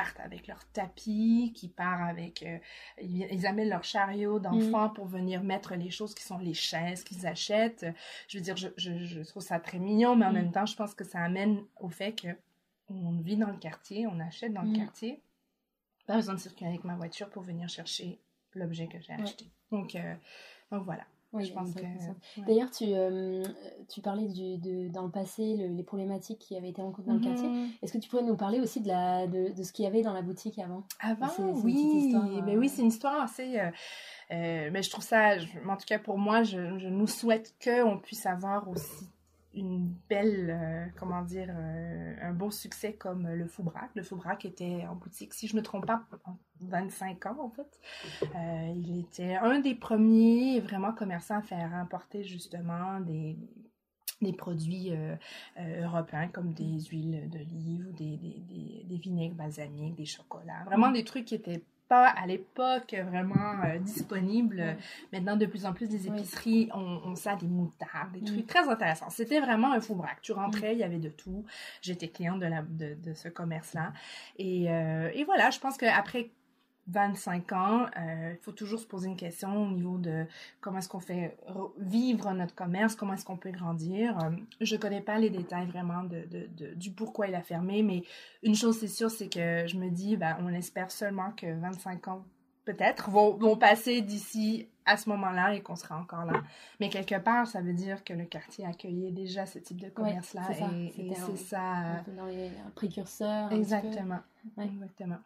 [0.00, 2.42] partent avec leur tapis, qui partent avec...
[2.42, 2.58] Euh,
[3.02, 4.94] ils, amènent leur chariot d'enfants mm.
[4.94, 7.84] pour venir mettre les choses qui sont les chaises qu'ils achètent.
[8.26, 10.34] Je veux dire, je, je, trouve ça très mignon, mais en mm.
[10.34, 12.28] même temps, je pense que ça amène au fait que
[12.88, 14.76] on vit dans le quartier, on achète dans le mm.
[14.76, 15.22] quartier.
[16.06, 18.18] Pas besoin de circuler avec ma voiture pour venir chercher
[18.54, 19.44] l'objet que j'ai acheté.
[19.70, 20.14] Donc, euh,
[20.72, 21.04] donc voilà.
[21.32, 21.70] Oui, je pense.
[22.46, 23.44] D'ailleurs, tu, euh,
[23.88, 27.24] tu parlais du, de, dans le passé, les problématiques qui avaient été rencontrées dans le
[27.24, 27.48] quartier.
[27.48, 27.68] Mhm.
[27.82, 30.02] Est-ce que tu pourrais nous parler aussi de, la, de, de ce qu'il y avait
[30.02, 30.82] dans la boutique avant?
[30.98, 31.28] Avant,
[31.62, 32.12] oui.
[32.44, 33.60] mais oui, euh, c'est une histoire assez...
[34.32, 35.36] Euh, mais je trouve ça,
[35.68, 39.08] en tout cas pour moi, je, je nous souhaite qu'on puisse avoir aussi
[39.54, 43.90] une belle, euh, comment dire, euh, un beau succès comme le Foubrac.
[43.94, 46.04] Le Foubrac était en boutique, si je ne me trompe pas,
[46.60, 47.80] 25 ans en fait.
[48.22, 53.36] Euh, il était un des premiers vraiment commerçants à faire importer justement des,
[54.22, 54.92] des produits
[55.82, 60.64] européens comme des huiles d'olive ou des, des, des, des, vinaigres balsamiques, des chocolats.
[60.66, 64.76] Vraiment des trucs qui étaient pas à l'époque vraiment euh, disponible.
[65.12, 68.68] Maintenant, de plus en plus, des épiceries ont, ont ça, des moutardes, des trucs très
[68.68, 69.10] intéressants.
[69.10, 70.22] C'était vraiment un fou braque.
[70.22, 71.44] Tu rentrais, il y avait de tout.
[71.82, 73.92] J'étais cliente de, la, de, de ce commerce-là.
[74.38, 76.30] Et, euh, et voilà, je pense qu'après
[76.90, 80.26] 25 ans, euh, il faut toujours se poser une question au niveau de
[80.60, 81.36] comment est-ce qu'on fait
[81.78, 84.18] vivre notre commerce, comment est-ce qu'on peut grandir.
[84.18, 87.82] Euh, je ne connais pas les détails vraiment de, de, du pourquoi il a fermé,
[87.82, 88.02] mais
[88.42, 92.08] une chose c'est sûr, c'est que je me dis, ben, on espère seulement que 25
[92.08, 92.24] ans
[92.64, 96.42] peut-être vont, vont passer d'ici à ce moment-là et qu'on sera encore là.
[96.80, 100.42] Mais quelque part, ça veut dire que le quartier accueillait déjà ce type de commerce-là.
[100.98, 102.02] et c'est ça.
[102.16, 103.52] Dans les précurseurs.
[103.52, 104.20] Exactement.
[104.60, 105.18] Exactement.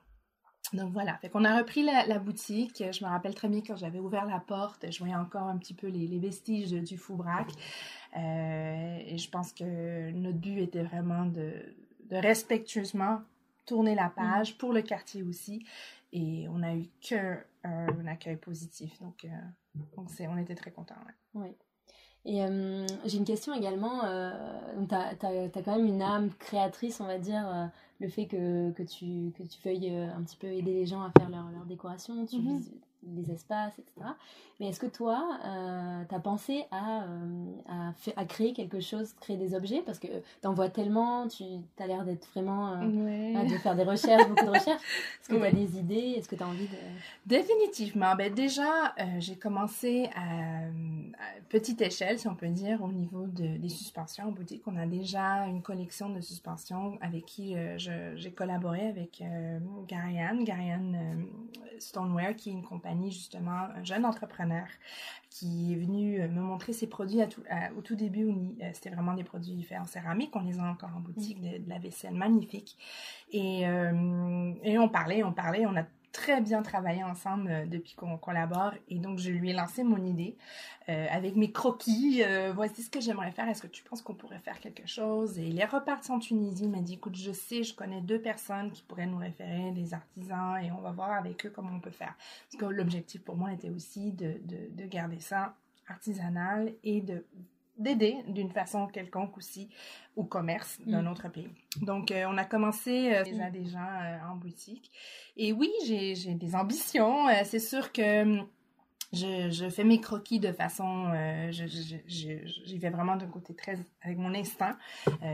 [0.72, 2.82] Donc voilà, fait qu'on a repris la, boutique.
[2.90, 5.74] Je me rappelle très bien quand j'avais ouvert la porte, je voyais encore un petit
[5.74, 7.48] peu les, vestiges du Foubrac.
[8.16, 11.52] Euh, et je pense que notre but était vraiment de,
[12.10, 13.20] respectueusement
[13.66, 15.64] tourner la page pour le quartier aussi.
[16.12, 19.00] Et on a eu qu'un un accueil positif.
[19.00, 19.28] Donc, euh,
[19.74, 20.94] donc on était très contents.
[21.34, 21.48] Oui.
[22.24, 24.00] Et euh, j'ai une question également.
[24.88, 29.32] tu as, quand même une âme créatrice, on va dire le fait que, que, tu,
[29.38, 32.26] que tu veuilles euh, un petit peu aider les gens à faire leur, leur décoration,
[32.26, 32.62] tu mhm
[33.14, 34.14] les espaces, etc.
[34.60, 39.12] Mais est-ce que toi, euh, tu as pensé à, euh, à, à, créer quelque chose,
[39.20, 39.82] créer des objets?
[39.84, 41.42] Parce que tu en vois tellement, tu
[41.80, 42.74] as l'air d'être vraiment.
[42.74, 44.82] Euh, de faire des recherches, beaucoup de recherches.
[45.20, 46.14] Est-ce que tu as des idées?
[46.16, 46.76] Est-ce que tu as envie de.
[47.26, 48.14] Définitivement.
[48.14, 50.68] Ben, déjà, j'ai commencé à,
[51.48, 54.62] petite échelle, si on peut dire, au niveau de, des suspensions en boutique.
[54.66, 59.22] On a déjà une collection de suspensions avec qui j'ai collaboré avec
[59.88, 61.26] Garianne, Garianne
[61.78, 64.66] Stoneware, qui est une compagnie justement, un jeune entrepreneur
[65.30, 67.42] qui est venu euh, me montrer ses produits à tout,
[67.76, 68.28] au tout début.
[68.28, 70.34] Euh, c'était vraiment des produits faits en céramique.
[70.34, 71.64] On les a encore en boutique, mm.
[71.64, 72.76] de, la vaisselle magnifique.
[73.32, 77.94] Et, euh, et on parlait, on parlait, on a très bien travaillé ensemble euh, depuis
[77.94, 80.36] qu'on collabore et donc je lui ai lancé mon idée
[80.88, 82.22] euh, avec mes croquis.
[82.24, 83.48] Euh, voici ce que j'aimerais faire.
[83.48, 85.38] Est-ce que tu penses qu'on pourrait faire quelque chose?
[85.38, 86.64] Et il est reparti en Tunisie.
[86.64, 89.92] Il m'a dit, écoute, je sais, je connais deux personnes qui pourraient nous référer, des
[89.92, 92.14] artisans, et on va voir avec eux comment on peut faire.
[92.50, 95.56] Parce que l'objectif pour moi était aussi de, de, de garder ça
[95.88, 97.24] artisanal et de
[97.78, 99.68] d'aider d'une façon quelconque aussi
[100.16, 101.08] au commerce d'un mm.
[101.08, 101.50] autre pays.
[101.80, 104.90] Donc, euh, on a commencé euh, déjà des gens euh, en boutique.
[105.36, 107.26] Et oui, j'ai des ambitions.
[107.44, 108.46] c'est sûr que hum,
[109.12, 111.12] je, je, fais mes croquis de façon...
[111.50, 113.78] J'y vais vraiment d'un côté très...
[114.02, 114.76] avec mon instinct.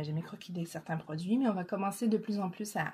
[0.02, 2.90] j'ai mes croquis de certains produits, mais on va commencer de plus en plus à,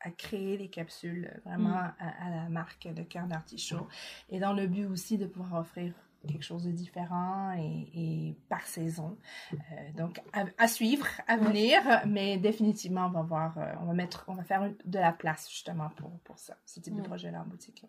[0.00, 1.94] à créer des capsules vraiment mm.
[1.98, 3.88] à, à, la marque de cœur d'artichaut
[4.28, 5.92] et dans le but aussi de pouvoir offrir
[6.26, 9.16] quelque chose de différent et, par saison.
[9.52, 9.56] Euh,
[9.96, 14.34] donc à, suivre, à venir, mais définitivement on va voir, euh, on va mettre, on
[14.34, 17.84] va faire de la place justement pour, pour ça, ce type de projet-là en boutique.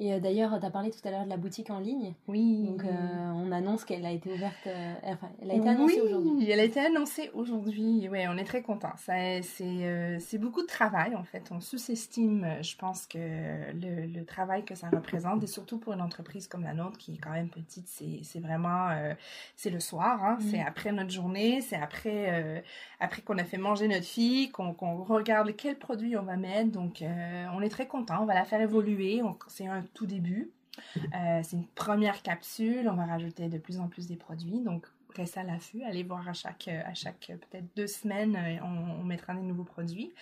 [0.00, 2.14] Et euh, d'ailleurs, tu as parlé tout à l'heure de la boutique en ligne.
[2.28, 2.62] Oui.
[2.62, 4.54] Donc, euh, on annonce qu'elle a été ouverte.
[4.68, 6.50] euh, enfin, elle a été annoncée oui, aujourd'hui.
[6.50, 8.08] elle a été annoncée aujourd'hui.
[8.08, 8.92] Oui, on est très contents.
[8.96, 11.50] C'est euh, beaucoup de travail, en fait.
[11.50, 16.00] On sous-estime, je pense, que le, le travail que ça représente, et surtout pour une
[16.00, 18.90] entreprise comme la nôtre, qui est quand même petite, c'est vraiment...
[19.56, 20.38] c'est le soir, hein.
[20.40, 20.44] Mm.
[20.48, 22.62] c'est après notre journée, c'est après,
[23.00, 26.70] après qu'on a fait manger notre fille, qu'on qu'on regarde quel produit on va mettre.
[26.70, 27.02] Donc,
[27.52, 28.22] on est très contents.
[28.22, 29.22] On va la faire évoluer.
[29.48, 30.50] C'est un tout début.
[30.96, 32.88] Euh, c'est une première capsule.
[32.88, 34.60] On va rajouter de plus en plus des produits.
[34.60, 35.82] Donc, restez à l'affût.
[35.84, 39.64] Allez voir à chaque, à chaque peut-être deux semaines, euh, on, on mettra des nouveaux
[39.64, 40.12] produits.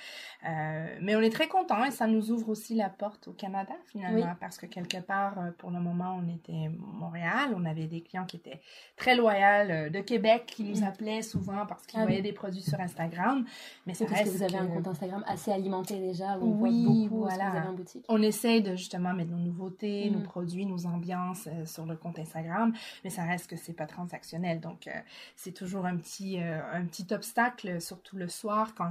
[0.48, 3.74] Euh, mais on est très contents et ça nous ouvre aussi la porte au Canada
[3.86, 4.18] finalement.
[4.26, 4.36] Oui.
[4.40, 7.50] Parce que quelque part, euh, pour le moment, on était Montréal.
[7.56, 8.60] On avait des clients qui étaient
[8.96, 10.84] très loyaux de Québec qui nous Mm.
[10.84, 12.08] appelaient souvent parce qu'ils Ah oui.
[12.08, 13.44] voyaient des produits sur Instagram.
[13.86, 16.84] Mais Oui, parce que vous avez un compte Instagram assez alimenté déjà, où on Oui,
[16.84, 17.50] voit beaucoup ce que voilà.
[17.50, 18.04] vous avez en boutique.
[18.08, 20.24] On essaye de justement mettre nos nouveautés, nos Mhm.
[20.24, 22.72] produits, nos ambiances euh, sur le compte Instagram,
[23.04, 24.60] mais ça reste que c'est pas transactionnel.
[24.60, 25.00] Donc, euh,
[25.36, 28.90] c'est toujours un petit, euh, un petit obstacle, surtout le soir, quand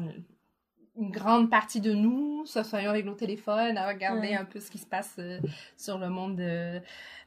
[0.98, 4.36] une grande partie de nous s'assoyons avec nos téléphones à regarder Ouais.
[4.36, 5.40] un peu ce qui se passe euh,
[5.76, 6.82] sur le monde de,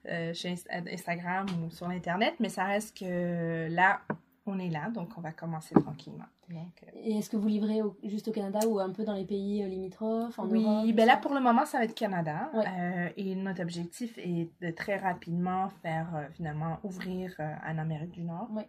[0.07, 4.01] euh, chez Inst- Instagram ou sur Internet, mais ça reste que là,
[4.47, 6.25] on est là, donc on va commencer tranquillement.
[6.50, 9.24] Donc, Et est-ce que vous livrez au- juste au Canada ou un peu dans les
[9.26, 12.50] pays euh, limitrophes, en oui, Europe ben là pour le moment ça va être Canada
[12.54, 12.64] Ouais.
[12.66, 18.12] Euh, et notre objectif est de très rapidement faire euh, finalement ouvrir euh, en Amérique
[18.12, 18.48] du Nord.
[18.52, 18.68] Ouais.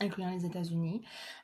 [0.00, 1.02] incluant les États-Unis.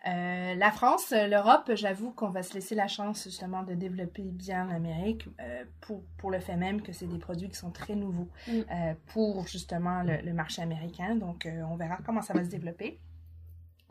[0.08, 4.66] Euh, la France, l'Europe, j'avoue qu'on va se laisser la chance justement de développer bien
[4.66, 8.28] l'Amérique euh, pour, pour le fait même que c'est des produits qui sont très nouveaux
[8.48, 8.52] Mm.
[8.52, 11.14] euh, pour justement le, le marché américain.
[11.16, 12.98] Donc on verra comment ça va se développer.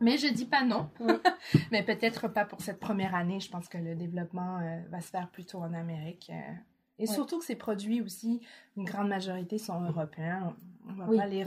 [0.02, 0.90] Mais je dis pas non.
[1.00, 1.14] Oui.
[1.72, 3.40] Mais peut-être pas pour cette première année.
[3.40, 6.30] Je pense que le développement euh, va se faire plutôt en Amérique.
[6.34, 6.54] euh.
[7.00, 8.42] et surtout que ces produits aussi,
[8.78, 10.54] une grande majorité sont européens.
[10.90, 11.18] On va Oui.
[11.18, 11.44] pas les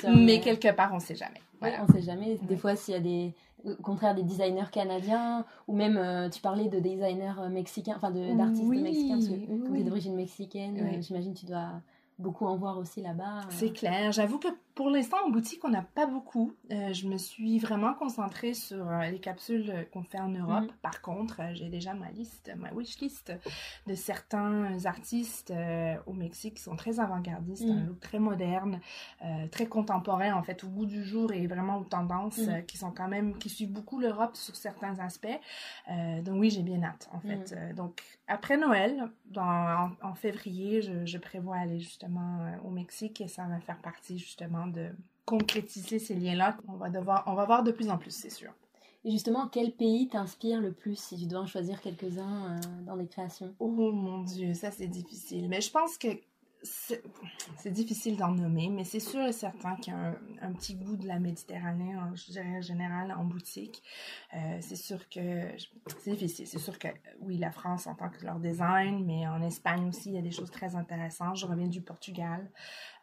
[0.00, 1.40] ça, mais quelque part, on sait jamais.
[1.60, 1.84] Voilà.
[1.88, 2.36] on sait jamais.
[2.42, 3.34] Des fois, s'il y a des,
[3.64, 8.64] au contraire, des designers canadiens, ou même, euh, tu parlais de designers mexicains, enfin d'artistes
[8.64, 9.80] Oui, mexicains, parce que oui, comme tu oui.
[9.80, 10.96] es d'origine mexicaine, Oui.
[10.96, 11.80] euh, j'imagine que tu dois
[12.18, 13.38] beaucoup en voir aussi là-bas.
[13.40, 13.50] euh.
[13.50, 14.10] C'est clair.
[14.12, 16.52] J'avoue que pour l'instant, en boutique, on n'a pas beaucoup.
[16.70, 20.70] Euh, je me suis vraiment concentrée sur euh, les capsules qu'on fait en Europe.
[20.70, 20.76] Mhm.
[20.82, 23.32] Par contre, euh, j'ai déjà ma liste, ma wish list
[23.88, 25.52] de certains artistes
[26.06, 27.78] au Mexique qui sont très avant-gardistes, Mhm.
[27.78, 28.78] un look très moderne,
[29.50, 32.64] très contemporain en fait, au goût du jour et vraiment aux tendances Mhm.
[32.66, 35.40] qui sont quand même, qui suivent beaucoup l'Europe sur certains aspects.
[36.24, 37.52] Donc oui, j'ai bien hâte en fait.
[37.56, 43.20] Euh, donc après Noël, dans, en, en février, je, je prévois aller justement au Mexique
[43.20, 44.90] et ça va faire partie justement de
[45.24, 46.56] concrétiser ces liens-là.
[46.68, 48.52] On va devoir, on va voir de plus en plus, c'est sûr.
[49.04, 52.96] Et justement, quel pays t'inspire le plus si tu dois en choisir quelques-uns euh, dans
[52.96, 53.54] les créations?
[53.58, 55.48] Oh mon Dieu, ça c'est difficile.
[55.48, 56.08] Mais je pense que
[56.64, 57.02] c'est
[57.56, 60.74] c'est difficile d'en nommer, mais c'est sûr et certain qu'il y a un, un petit
[60.74, 63.82] goût de la Méditerranée, en, je dirais en général, en boutique.
[64.34, 65.46] Euh, c'est sûr que
[66.00, 66.48] c'est difficile.
[66.48, 66.88] C'est sûr que
[67.20, 70.22] oui, la France en tant que leur design, mais en Espagne aussi, il y a
[70.22, 71.36] des choses très intéressantes.
[71.36, 72.50] Je reviens du Portugal.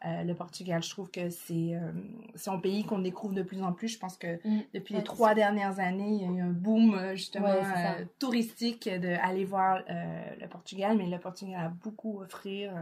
[0.06, 1.90] Euh, le Portugal, je trouve que c'est euh,
[2.36, 3.88] c'est un pays qu'on découvre de plus en plus.
[3.88, 4.60] Je pense que Mm.
[4.72, 7.62] depuis Ouais, les trois dernières années, il y a eu un boom euh, justement Ouais,
[8.00, 12.72] euh, touristique d'aller voir le Portugal, mais le Portugal a beaucoup à offrir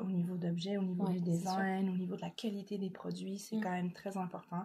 [0.00, 3.38] au niveau d'objets, au niveau Ouais, du design, au niveau de la qualité des produits,
[3.38, 3.60] c'est Mm.
[3.62, 4.64] quand même très important.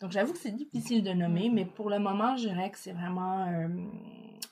[0.00, 2.92] Donc j'avoue que c'est difficile de nommer, mais pour le moment, je dirais que c'est
[2.92, 3.46] vraiment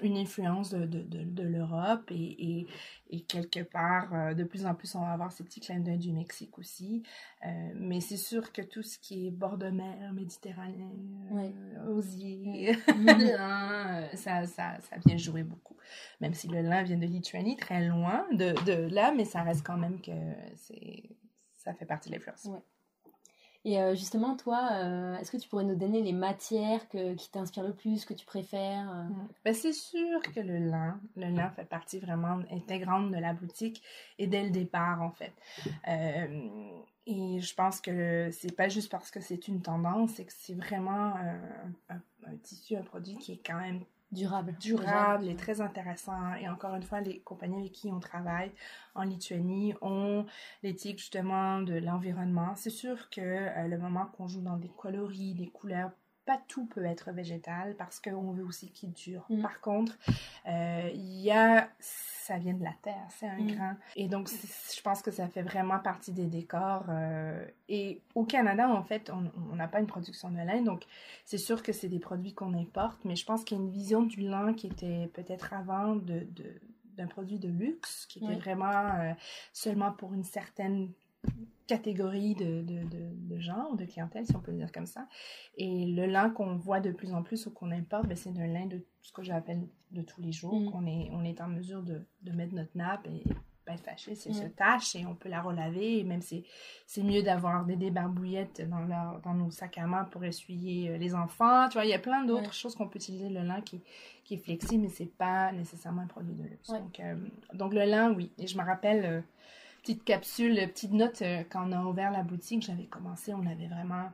[0.01, 2.67] une influence de, de, de, de l'Europe et, et,
[3.11, 5.99] et quelque part, euh, de plus en plus, on va avoir ces petits clins d'œil
[5.99, 7.03] du Mexique aussi.
[7.45, 10.85] Euh, mais c'est sûr que tout ce qui est bord de mer, Méditerranée,
[11.33, 11.53] euh, Ouais.
[11.89, 13.19] osier, Mhm.
[13.19, 15.77] lin, euh, ça, ça, ça vient jouer beaucoup.
[16.21, 19.65] Même si le lin vient de Lituanie, très loin de, de là, mais ça reste
[19.67, 20.13] quand même que
[20.57, 21.11] c'est
[21.57, 22.45] ça fait partie de l'influence.
[22.47, 22.61] Ouais.
[23.69, 27.65] Et euh, justement, toi, euh, est-ce que tu pourrais nous donner les matières qui t'inspirent
[27.65, 29.05] le plus, que tu préfères euh?
[29.45, 33.83] Ben, c'est sûr que le lin, le lin fait partie vraiment intégrante de la boutique
[34.19, 35.35] et dès le départ en fait.
[37.05, 40.55] Et je pense que c'est pas juste parce que c'est une tendance, c'est que c'est
[40.55, 41.13] vraiment
[41.91, 44.57] un tissu, un produit qui est quand même Durable.
[44.59, 46.35] durable et très intéressant.
[46.37, 48.51] Et encore une fois, les compagnies avec qui on travaille
[48.95, 50.25] en Lituanie ont
[50.63, 52.55] l'éthique justement de l'environnement.
[52.57, 55.91] C'est sûr que euh, le moment qu'on joue dans des coloris, des couleurs,
[56.29, 59.25] pas tout peut être végétal parce qu'on veut aussi qu'il dure.
[59.31, 59.41] Mm.
[59.41, 59.97] Par contre,
[60.47, 63.47] euh, il y a, ça vient de la terre, c'est un Mm.
[63.55, 63.77] grain.
[63.97, 66.85] Et donc, je pense que ça fait vraiment partie des décors.
[66.91, 70.85] euh, et au Canada, en fait, on n'a pas une production de lin, donc
[71.25, 73.71] c'est sûr que c'est des produits qu'on importe, mais je pense qu'il y a une
[73.71, 76.61] vision du lin qui était peut-être avant de, de,
[76.99, 79.13] d'un produit de luxe qui était vraiment euh,
[79.55, 80.91] seulement pour une certaine
[81.69, 85.07] catégorie de, de, de, gens ou de clientèle, si on peut le dire comme ça.
[85.57, 88.47] Et le lin qu'on voit de plus en plus ou qu'on importe, ben, c'est un
[88.47, 90.71] lin de ce que j'appelle de tous les jours, mm.
[90.71, 92.03] qu'on est, on est en mesure de,
[92.33, 93.23] mettre notre nappe et,
[93.67, 95.99] pas être fâché c'est se tâche et on peut la relaver.
[95.99, 96.43] Et même c'est,
[96.87, 100.97] c'est mieux d'avoir des débarbouillettes dans, leur, dans nos sacs à main pour essuyer euh,
[100.97, 101.69] les enfants.
[101.69, 103.83] Tu vois, il y a plein d'autres choses qu'on peut utiliser le lin qui,
[104.25, 106.71] qui est flexible, mais c'est pas nécessairement un produit de luxe.
[106.71, 107.15] Donc, euh,
[107.53, 108.33] donc le lin, oui.
[108.39, 109.05] Et je me rappelle...
[109.05, 109.21] Euh,
[109.89, 113.69] petite capsule, petite note, euh, quand on a ouvert la boutique, j'avais commencé, on avait
[113.69, 114.11] vraiment,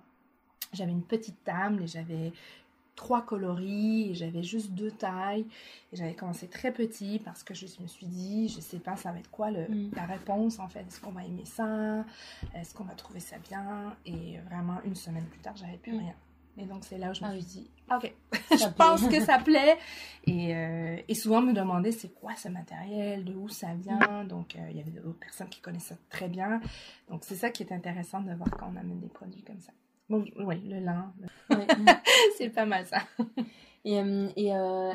[0.72, 2.32] j'avais une petite table et j'avais
[2.94, 5.44] trois coloris et j'avais juste deux tailles.
[5.92, 9.10] Et j'avais commencé très petit parce que je me suis dit je sais pas ça
[9.10, 9.90] va être quoi le, mm.
[9.96, 10.82] la réponse en fait.
[10.86, 12.04] Est-ce qu'on va aimer ça?
[12.54, 13.96] Est-ce qu'on va trouver ça bien?
[14.06, 15.98] Et vraiment une semaine plus tard j'avais plus mm.
[15.98, 16.14] rien
[16.56, 19.38] et donc, c'est là où je me ah suis dit, OK, je pense que ça
[19.38, 19.76] plaît.
[20.24, 24.24] Et, euh, et souvent, me demander, c'est quoi ce matériel, de où ça vient?
[24.24, 26.60] Donc, euh, il y avait d'autres personnes qui connaissaient ça très bien.
[27.08, 29.72] Donc, c'est ça qui est intéressant de voir quand on amène des produits comme ça.
[30.08, 31.12] Bon, oui, le lin.
[32.38, 32.98] c'est pas mal ça.
[33.84, 34.48] Et, euh, et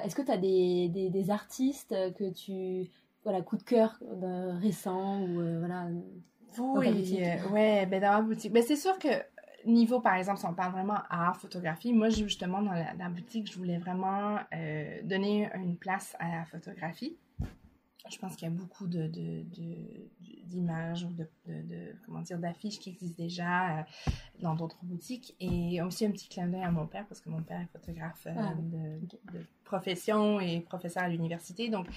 [0.06, 2.90] est-ce que tu as des, des, des, artistes que tu.
[3.24, 4.00] Voilà, coup de cœur
[4.62, 5.88] récent ou voilà.
[6.58, 8.52] Oui, ouais, ben dans la boutique.
[8.52, 9.10] Ben c'est sûr que
[9.66, 13.58] niveau, par exemple, si on parle vraiment art, photographie, moi, justement, dans la, boutique, je
[13.58, 17.18] voulais vraiment euh, donner une place à la photographie.
[18.10, 19.08] Je pense qu'il y a beaucoup de,
[20.46, 21.28] d'images ou de,
[22.06, 23.84] comment dire, d'affiches qui existent déjà euh,
[24.42, 25.36] dans d'autres boutiques.
[25.40, 28.26] Et aussi un petit clin d'œil à mon père, parce que mon père est photographe
[28.28, 31.70] euh, ah, de, profession et professeur à l'université.
[31.70, 31.88] Donc,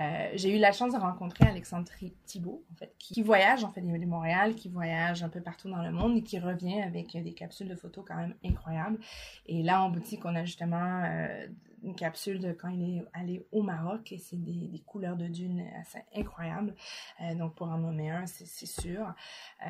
[0.00, 1.90] euh, j'ai eu la chance de rencontrer Alexandre
[2.24, 5.82] Thibault, en fait, qui, voyage en fait de Montréal, qui voyage un peu partout dans
[5.82, 9.00] le monde et qui revient avec des capsules de photos quand même incroyables.
[9.46, 11.48] Et là, en boutique, on a justement euh,
[11.82, 15.64] une capsule de quand il est allé au Maroc et c'est des, couleurs de dunes
[15.80, 16.74] assez incroyables.
[17.20, 19.12] Euh, donc, pour en nommer un, c'est sûr.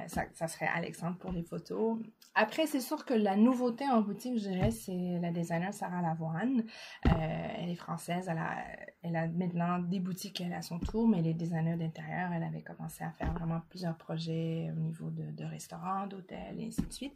[0.07, 1.99] ça, ça, serait Alexandre pour les photos.
[2.35, 6.65] Après, c'est sûr que la nouveauté en boutique, je dirais, c'est la designer Sarah Lavoine.
[7.05, 8.65] elle est française, elle a,
[9.03, 12.63] elle a maintenant des boutiques qu'elle a son tour, mais les designers d'intérieur, elle avait
[12.63, 17.15] commencé à faire vraiment plusieurs projets au niveau de, restaurants, d'hôtels, et ainsi de suite.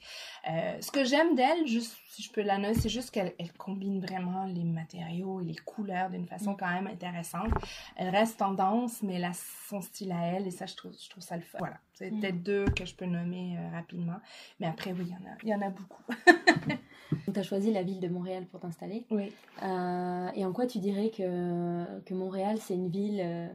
[0.49, 4.01] Euh, ce que j'aime d'elle, juste si je peux la c'est juste qu'elle elle combine
[4.01, 7.52] vraiment les matériaux et les couleurs d'une façon quand même intéressante.
[7.96, 9.32] Elle reste tendance, mais a
[9.68, 11.58] son style à elle, et ça, je trouve, je trouve ça le fun.
[11.58, 12.20] Voilà, c'est mm.
[12.20, 14.18] peut-être deux que je peux nommer euh, rapidement,
[14.60, 16.02] mais après, oui, il y en a, il y en a beaucoup.
[17.32, 19.06] tu as choisi la ville de Montréal pour t'installer.
[19.10, 19.32] Oui.
[19.62, 23.50] Euh, et en quoi tu dirais que, que Montréal, c'est une ville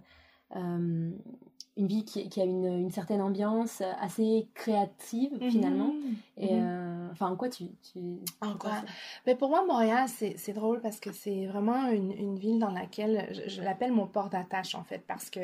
[0.55, 1.11] euh,
[1.77, 5.51] une vie qui, qui a une, une, certaine ambiance assez créative mhm.
[5.51, 5.93] finalement.
[6.37, 6.63] Et mhm.
[6.63, 7.65] euh, enfin, en quoi tu.
[7.93, 8.83] tu, en quoi
[9.25, 13.29] Mais pour moi, Montréal, c'est drôle parce que c'est vraiment une, une, ville dans laquelle
[13.47, 15.39] je, l'appelle mon port d'attache en fait, parce que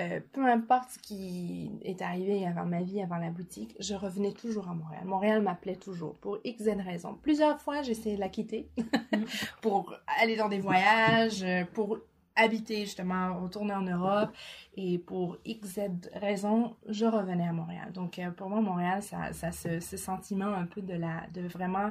[0.00, 4.32] euh, peu importe ce qui est arrivé avant ma vie, avant la boutique, je revenais
[4.32, 5.04] toujours à Montréal.
[5.04, 7.18] Montréal m'appelait toujours pour X, raisons.
[7.20, 9.24] Plusieurs fois, j'ai essayé de la quitter mhm.
[9.60, 11.98] pour aller dans des voyages, pour
[12.36, 14.30] habiter justement, retourner en Europe
[14.76, 15.78] et pour X,
[16.14, 17.92] raisons, je revenais à Montréal.
[17.92, 21.42] Donc euh, pour moi, Montréal, ça, ça ce, ce, sentiment un peu de la, de
[21.42, 21.90] vraiment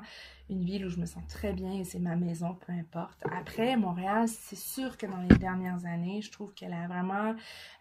[0.50, 3.24] une ville où je me sens très bien et c'est ma maison, peu importe.
[3.32, 7.36] Après, Montréal, c'est sûr que dans les dernières années, je trouve qu'elle a vraiment...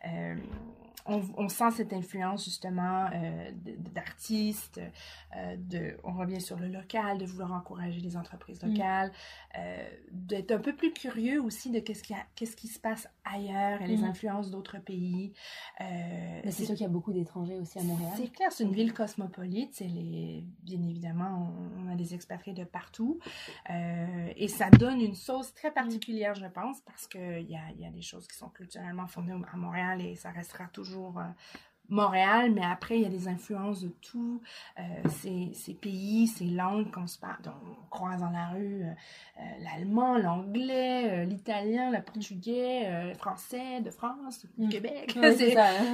[0.07, 0.37] Euh,
[1.05, 3.51] on, sent cette influence justement euh,
[3.93, 4.81] d'artistes,
[5.37, 8.69] euh, de, on revient sur le local, de vouloir encourager les entreprises mm.
[8.69, 9.13] locales,
[10.13, 13.99] d'être un peu plus curieux aussi de qu'est-ce qui, qui se passe ailleurs et les
[13.99, 14.05] mm.
[14.05, 14.92] influences d'autres pays.
[15.79, 18.13] C'est sûr qu'il y a beaucoup d'étrangers aussi à Montréal.
[18.17, 19.81] C'est clair, c'est une ville cosmopolite.
[19.81, 23.19] Les, bien évidemment, on, on a des expatriés de partout.
[23.71, 27.87] Euh, et ça donne une sauce très particulière, je pense, parce qu'il y a, y
[27.87, 31.25] a des choses qui sont culturellement fondées à Montréal et ça restera toujours euh,
[31.93, 34.41] Montréal, mais après, il y a des influences de tous
[34.79, 34.83] euh,
[35.55, 37.43] ces, pays, ces langues qu'on se parle.
[37.47, 38.85] on croise dans la rue
[39.61, 44.69] l'allemand, l'anglais, l'italien, le portugais, le français de France, du mm.
[44.69, 45.19] Québec.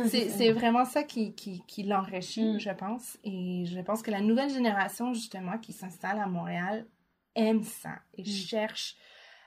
[0.09, 2.61] c'est vraiment ça qui, qui, qui l'enrichit, mm.
[2.61, 3.19] je pense.
[3.25, 6.87] Et je pense que la nouvelle génération, justement, qui s'installe à Montréal,
[7.35, 8.27] aime ça et mm.
[8.27, 8.97] cherche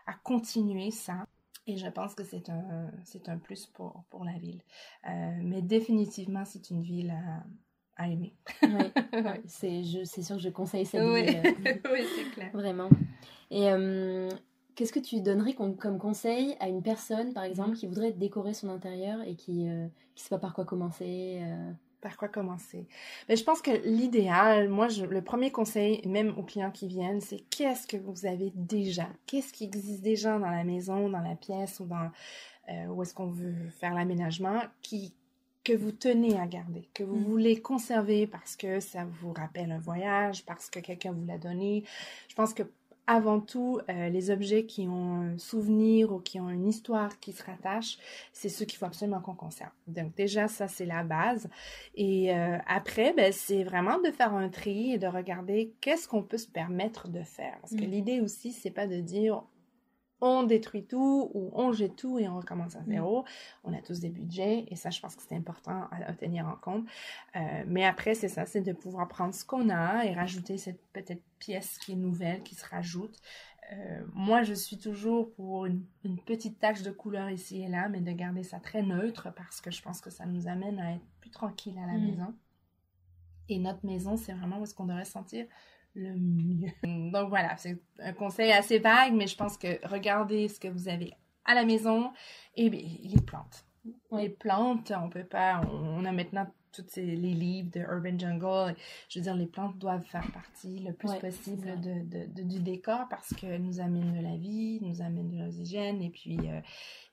[0.08, 1.26] à continuer ça.
[1.68, 4.62] Et je pense que c'est un, c'est un plus pour, pour la ville.
[5.08, 8.34] Euh, mais définitivement, c'est une ville à, à aimer.
[8.64, 8.70] oui,
[9.46, 11.42] c'est, c'est sûr que je conseille cette ville.
[11.92, 12.50] oui, c'est clair.
[12.54, 12.90] Vraiment.
[13.52, 14.30] Et euh,
[14.76, 18.54] qu'est-ce que tu donnerais comme, comme, conseil à une personne, par exemple, qui voudrait décorer
[18.54, 21.42] son intérieur et qui ne euh, sait pas par quoi commencer
[22.02, 22.88] par quoi commencer
[23.30, 27.22] Mais je pense que l'idéal, moi, je, le premier conseil, même aux clients qui viennent,
[27.22, 29.08] c'est qu'est-ce que vous avez déjà?
[29.26, 32.12] Qu'est-ce qui existe déjà dans la maison, dans la pièce ou dans
[32.90, 35.14] où est-ce qu'on veut faire l'aménagement, qui
[35.64, 37.24] que vous tenez à garder, que vous mm.
[37.24, 41.84] voulez conserver parce que ça vous rappelle un voyage, parce que quelqu'un vous l'a donné?
[42.30, 42.64] Je pense que
[43.08, 47.34] avant tout, euh, les objets qui ont un souvenir ou qui ont une histoire qui
[47.34, 47.98] se rattache,
[48.32, 49.72] c'est ceux qu'il faut absolument qu'on conserve.
[49.88, 51.50] Donc déjà, ça, c'est la base.
[51.96, 56.24] Et euh, après, ben, c'est vraiment de faire un tri et de regarder qu'est-ce qu'on
[56.24, 57.58] peut se permettre de faire.
[57.62, 57.92] Parce que mm.
[57.92, 59.44] l'idée aussi, c'est pas de dire
[60.22, 62.88] on détruit tout ou on jette tout et on recommence à mm.
[62.88, 63.26] zéro.
[63.64, 66.56] On a tous des budgets et ça, je pense que c'est important à, tenir en
[66.56, 66.86] compte.
[67.36, 70.82] Euh, mais après, c'est ça, c'est de pouvoir prendre ce qu'on a et rajouter cette
[70.94, 73.20] petite pièce qui est nouvelle, qui se rajoute.
[73.74, 75.84] Euh, moi, je suis toujours pour une,
[76.26, 79.72] petite tache de couleur ici et là, mais de garder ça très neutre parce que
[79.72, 82.06] je pense que ça nous amène à être plus tranquille à la mm.
[82.06, 82.36] maison.
[83.50, 85.46] Et notre maison, c'est vraiment où est-ce qu'on devrait sentir
[85.96, 86.72] le mieux.
[87.12, 90.88] Donc voilà, c'est un conseil assez vague, mais je pense que regardez ce que vous
[90.88, 91.14] avez
[91.46, 92.12] à la maison
[92.56, 93.66] et bien, les plantes.
[94.12, 98.76] Les plantes, on peut pas, on a maintenant tous les livres de Urban Jungle.
[99.10, 103.08] Je veux dire, les plantes doivent faire partie le plus possible de, de, du décor
[103.10, 106.02] parce qu'elles nous amènent de la vie, nous amènent de l'oxygène.
[106.02, 106.62] Et puis, euh,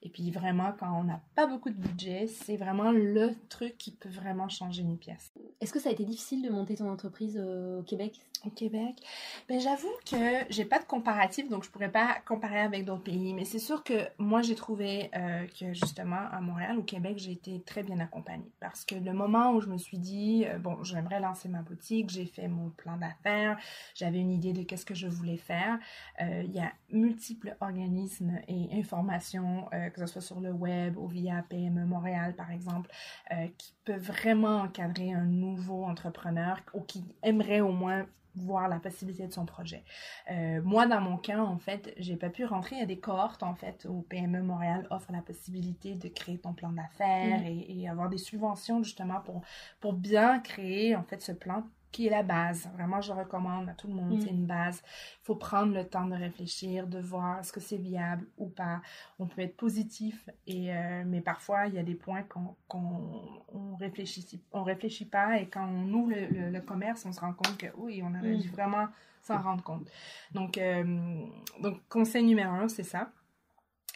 [0.01, 3.91] et puis vraiment, quand on n'a pas beaucoup de budget, c'est vraiment le truc qui
[3.91, 5.33] peut vraiment changer une pièce.
[5.61, 8.21] Est-ce que ça a été difficile de monter ton entreprise euh, au Québec?
[8.47, 9.03] Au Québec?
[9.49, 13.35] Ben, J'avoue que j'ai pas de comparatif, donc je pourrais pas comparer avec d'autres pays.
[13.35, 17.33] Mais c'est sûr que moi, j'ai trouvé euh, que justement, à Montréal, au Québec, j'ai
[17.33, 18.53] été très bien accompagnée.
[18.61, 22.11] Parce que le moment où je me suis dit, euh, bon, j'aimerais lancer ma boutique,
[22.11, 23.59] j'ai fait mon plan d'affaires,
[23.97, 25.81] j'avais une idée de qu'est-ce que je voulais faire.
[26.21, 31.43] Il y a multiples organismes et informations que ce soit sur le web ou via
[31.49, 32.91] PME Montréal, par exemple,
[33.33, 38.79] euh, qui peut vraiment encadrer un nouveau entrepreneur ou qui aimerait au moins voir la
[38.79, 39.83] possibilité de son projet.
[40.31, 42.77] Euh, moi, dans mon cas, en fait, j'ai pas pu rentrer.
[42.77, 46.39] Il y a des cohortes, en fait, où PME Montréal offre la possibilité de créer
[46.39, 47.47] ton plan d'affaires mm.
[47.47, 49.43] et, et, avoir des subventions, justement, pour,
[49.81, 52.69] pour bien créer, en fait, ce plan qui est la base.
[52.75, 54.21] Vraiment, je recommande à tout le monde, mm.
[54.21, 54.83] c'est une base.
[55.23, 58.81] Il faut prendre le temps de réfléchir, de voir est-ce que c'est viable ou pas.
[59.19, 63.77] On peut être positif, et, euh, mais parfois, il y a des points qu'on on
[63.77, 67.67] réfléchit, on réfléchit pas et quand on ouvre le, commerce, on se rend compte que
[67.77, 68.41] oui, on aurait mm.
[68.41, 68.89] dû vraiment
[69.23, 69.89] s'en rendre compte.
[70.33, 71.27] Donc, euh,
[71.61, 73.11] donc, conseil numéro un, c'est ça.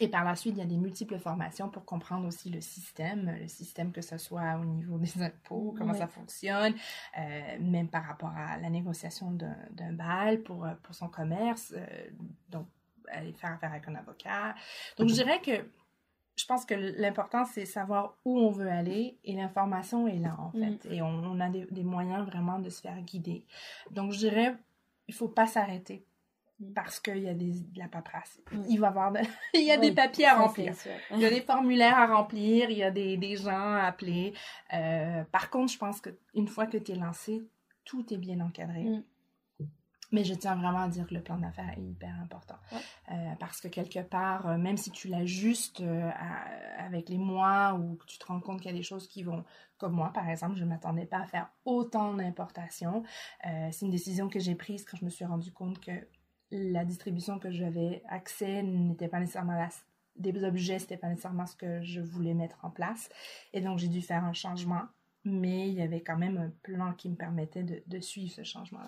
[0.02, 3.36] Et par la suite, il y a des multiples formations pour comprendre aussi le système,
[3.40, 6.74] le système que ce soit au niveau des impôts, comment ça fonctionne,
[7.16, 11.86] euh, même par rapport à la négociation d'un bail pour, euh, pour son commerce, euh,
[12.48, 12.66] donc
[13.12, 14.56] aller faire affaire avec un avocat.
[14.98, 15.64] Donc je dirais que
[16.34, 20.50] je pense que l'important, c'est savoir où on veut aller et l'information est là, en
[20.52, 20.78] mm.
[20.80, 20.94] fait.
[20.94, 23.46] Et on, a des, des, moyens vraiment de se faire guider.
[23.92, 24.56] Donc je dirais,
[25.06, 26.04] il faut pas s'arrêter
[26.74, 28.40] parce qu'il y a des, de la paperasse.
[28.68, 29.12] Il va avoir
[29.54, 30.74] il y a des papiers à remplir.
[31.10, 34.34] Il y a des formulaires à remplir, il y a des, des gens à appeler.
[34.72, 37.42] Euh, par contre, je pense qu'une fois que tu es lancé,
[37.84, 38.84] tout est bien encadré.
[38.84, 39.02] Mm.
[40.14, 42.58] Mais je tiens vraiment à dire que le plan d'affaires est hyper important.
[43.10, 45.82] Euh, parce que quelque part, euh, même si tu l'ajustes
[46.78, 49.22] avec les mois ou que tu te rends compte qu'il y a des choses qui
[49.22, 49.42] vont,
[49.78, 53.04] comme moi par exemple, je ne m'attendais pas à faire autant d'importations.
[53.42, 56.06] c'est une décision que j'ai prise quand je me suis rendu compte que
[56.52, 59.70] la distribution que j'avais accès n'était pas nécessairement la,
[60.16, 63.08] des objets, c'était pas nécessairement ce que je voulais mettre en place.
[63.52, 64.82] Et donc, j'ai dû faire un changement,
[65.24, 68.80] mais il y avait quand même un plan qui me permettait de, suivre ce changement.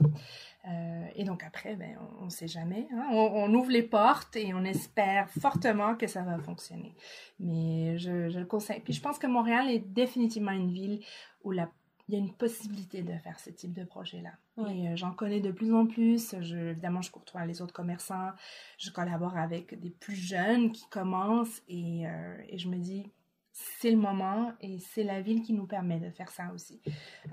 [0.68, 2.86] Euh, et donc, après, ben, on ne sait jamais.
[2.92, 3.08] Hein.
[3.12, 6.94] On, ouvre les portes et on espère fortement que ça va fonctionner.
[7.40, 8.80] Mais je, je le conseille.
[8.80, 11.00] Puis, je pense que Montréal est définitivement une ville
[11.42, 11.70] où la
[12.08, 14.32] il y a une possibilité de faire ce type de projet-là.
[14.68, 16.34] Et euh, j'en connais de plus en plus.
[16.40, 18.30] Je, évidemment, je côtoie les autres commerçants.
[18.78, 23.10] Je collabore avec des plus jeunes qui commencent et, euh, et je me dis,
[23.52, 26.82] c'est le moment et c'est la ville qui nous permet de faire ça aussi.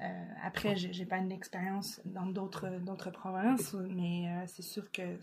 [0.02, 5.18] Euh, après, j'ai pas une expérience dans d'autres d'autres provinces, mais c'est sûr que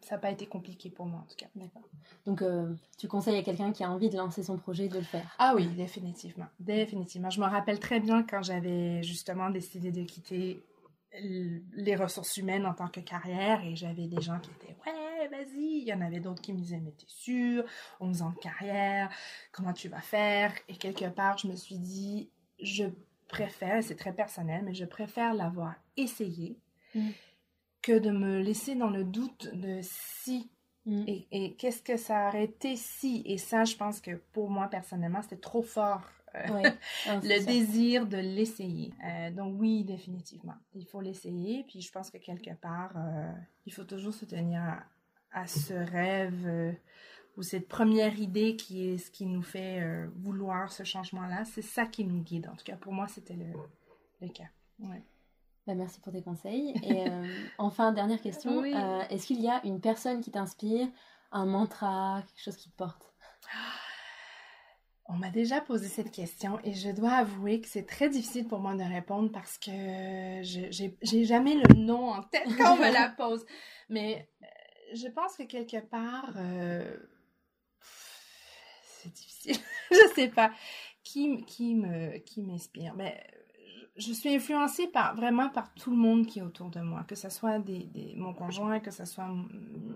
[0.00, 1.46] ça n'a pas été compliqué pour moi en tout cas.
[1.54, 1.82] D'accord.
[2.24, 5.04] Donc euh, tu conseilles à quelqu'un qui a envie de lancer son projet de le
[5.04, 5.34] faire?
[5.38, 6.46] Ah oui, définitivement.
[6.60, 7.30] Définitivement.
[7.30, 10.62] Je me rappelle très bien quand j'avais justement décidé de quitter
[11.20, 15.78] les ressources humaines en tant que carrière et j'avais des gens qui étaient ouais vas-y
[15.80, 17.64] il y en avait d'autres qui me disaient mais t'es sûr?
[18.00, 19.10] 11 ans de carrière
[19.50, 20.52] comment tu vas faire?
[20.68, 22.28] Et quelque part je me suis dit
[22.60, 22.84] je
[23.28, 26.58] préfère c'est très personnel mais je préfère l'avoir essayé
[26.94, 27.10] mm
[27.86, 30.50] que de me laisser dans le doute de si
[30.86, 31.04] mm.
[31.06, 33.22] et, qu'est-ce que ça aurait été si.
[33.24, 36.02] Et ça, je pense que pour moi, personnellement, c'était trop fort.
[36.34, 36.70] Euh,
[37.22, 38.92] le désir de l'essayer.
[39.04, 40.56] Euh, donc oui, définitivement.
[40.74, 41.64] Il faut l'essayer.
[41.68, 43.32] Puis je pense que quelque part, euh,
[43.66, 44.82] il faut toujours se tenir
[45.30, 46.76] à, ce rêve
[47.36, 51.86] ou cette première idée qui est ce qui nous fait vouloir ce changement-là, c'est ça
[51.86, 52.48] qui nous guide.
[52.48, 53.52] En tout cas, pour moi, c'était le,
[54.22, 54.48] le, cas.
[54.80, 55.02] Ouais.
[55.66, 56.74] Bah, merci pour tes conseils.
[56.82, 57.26] Et euh,
[57.58, 58.62] enfin, dernière question.
[58.62, 60.86] Euh, est-ce qu'il y a une personne qui t'inspire,
[61.32, 63.12] un mantra, quelque chose qui te porte?
[65.08, 68.58] On m'a déjà posé cette question et je dois avouer que c'est très difficile pour
[68.58, 72.92] moi de répondre parce que je j'ai jamais le nom en tête quand on me
[72.92, 73.46] la pose.
[73.88, 74.28] Mais
[74.94, 76.32] je pense que quelque part,
[78.82, 79.56] c'est difficile.
[79.92, 80.50] je sais pas
[81.04, 82.94] qui, qui me qui m'inspire?
[82.96, 83.24] Mais
[83.96, 87.14] je suis influencée par vraiment par tout le monde qui est autour de moi, que
[87.14, 89.88] ce soit des, des mon conjoint, que ce soit une,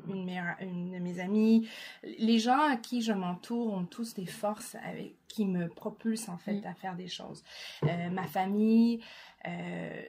[0.61, 1.69] une de mes amies.
[2.03, 6.39] Les gens à qui je m'entoure ont tous des forces avec, qui me propulsent en
[6.39, 6.67] fait mm.
[6.67, 7.45] à faire des choses.
[7.85, 9.01] Euh, ma famille,
[9.47, 10.03] euh,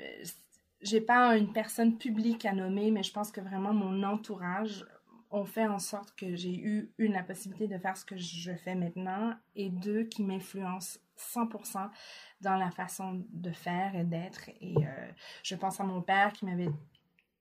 [0.81, 4.85] j'ai pas une personne publique à nommer, mais je pense que vraiment mon entourage
[5.31, 8.51] ont fait en sorte que j'ai eu, une, la possibilité de faire ce que je
[8.53, 11.89] fais maintenant et deux, qui m'influencent 100%
[12.41, 14.49] dans la façon de faire et d'être.
[14.59, 15.11] Et euh,
[15.43, 16.69] je pense à mon père qui m'avait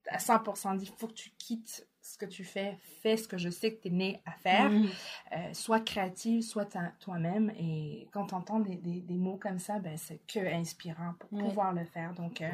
[0.08, 3.50] à 100% dit, faut que tu quittes ce que tu fais, fais ce que je
[3.50, 4.86] sais que tu es né à faire, mm.
[5.32, 6.66] euh, sois créative, sois
[6.98, 7.52] toi-même.
[7.58, 11.72] Et quand tu entends des, des, mots comme ça, ben, c'est que inspirant pour pouvoir
[11.72, 12.14] le faire.
[12.14, 12.50] Donc, euh,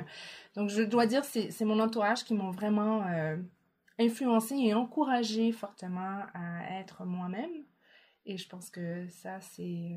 [0.56, 3.04] donc je dois dire, c'est mon entourage qui m'ont vraiment
[3.98, 7.50] influencé et encouragé fortement à être moi-même.
[8.26, 9.96] Et je pense que ça, c'est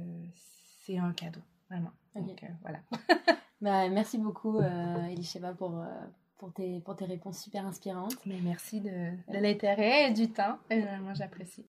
[0.89, 1.91] c'est un cadeau, vraiment.
[2.15, 2.79] Donc, euh, voilà.
[3.61, 5.85] bah, merci beaucoup, euh, Elisheba, pour, euh,
[6.37, 8.17] pour, tes, pour tes réponses super inspirantes.
[8.25, 10.57] Mais merci de, de l'intérêt et du temps.
[10.71, 11.65] moi, j'apprécie.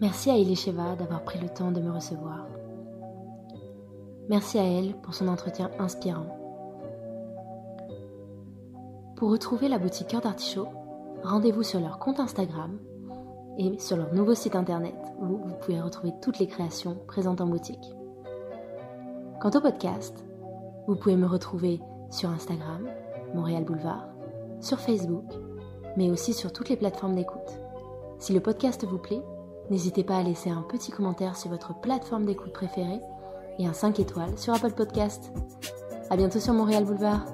[0.00, 2.46] Merci à Elisheba d'avoir pris le temps de me recevoir.
[4.28, 6.38] Merci à elle pour son entretien inspirant.
[9.16, 10.68] Pour retrouver la boutique Cœur d'Artichaut,
[11.22, 12.78] rendez-vous sur leur compte Instagram
[13.58, 17.46] et sur leur nouveau site internet où vous pouvez retrouver toutes les créations présentes en
[17.46, 17.94] boutique.
[19.42, 20.14] Quant au podcast,
[20.86, 21.80] vous pouvez me retrouver
[22.12, 22.86] sur Instagram,
[23.34, 24.06] Montréal Boulevard,
[24.60, 25.24] sur Facebook,
[25.96, 27.58] mais aussi sur toutes les plateformes d'écoute.
[28.20, 29.20] Si le podcast vous plaît,
[29.68, 33.00] n'hésitez pas à laisser un petit commentaire sur votre plateforme d'écoute préférée
[33.58, 35.32] et un 5 étoiles sur Apple Podcast.
[36.08, 37.26] À bientôt sur Montréal Boulevard.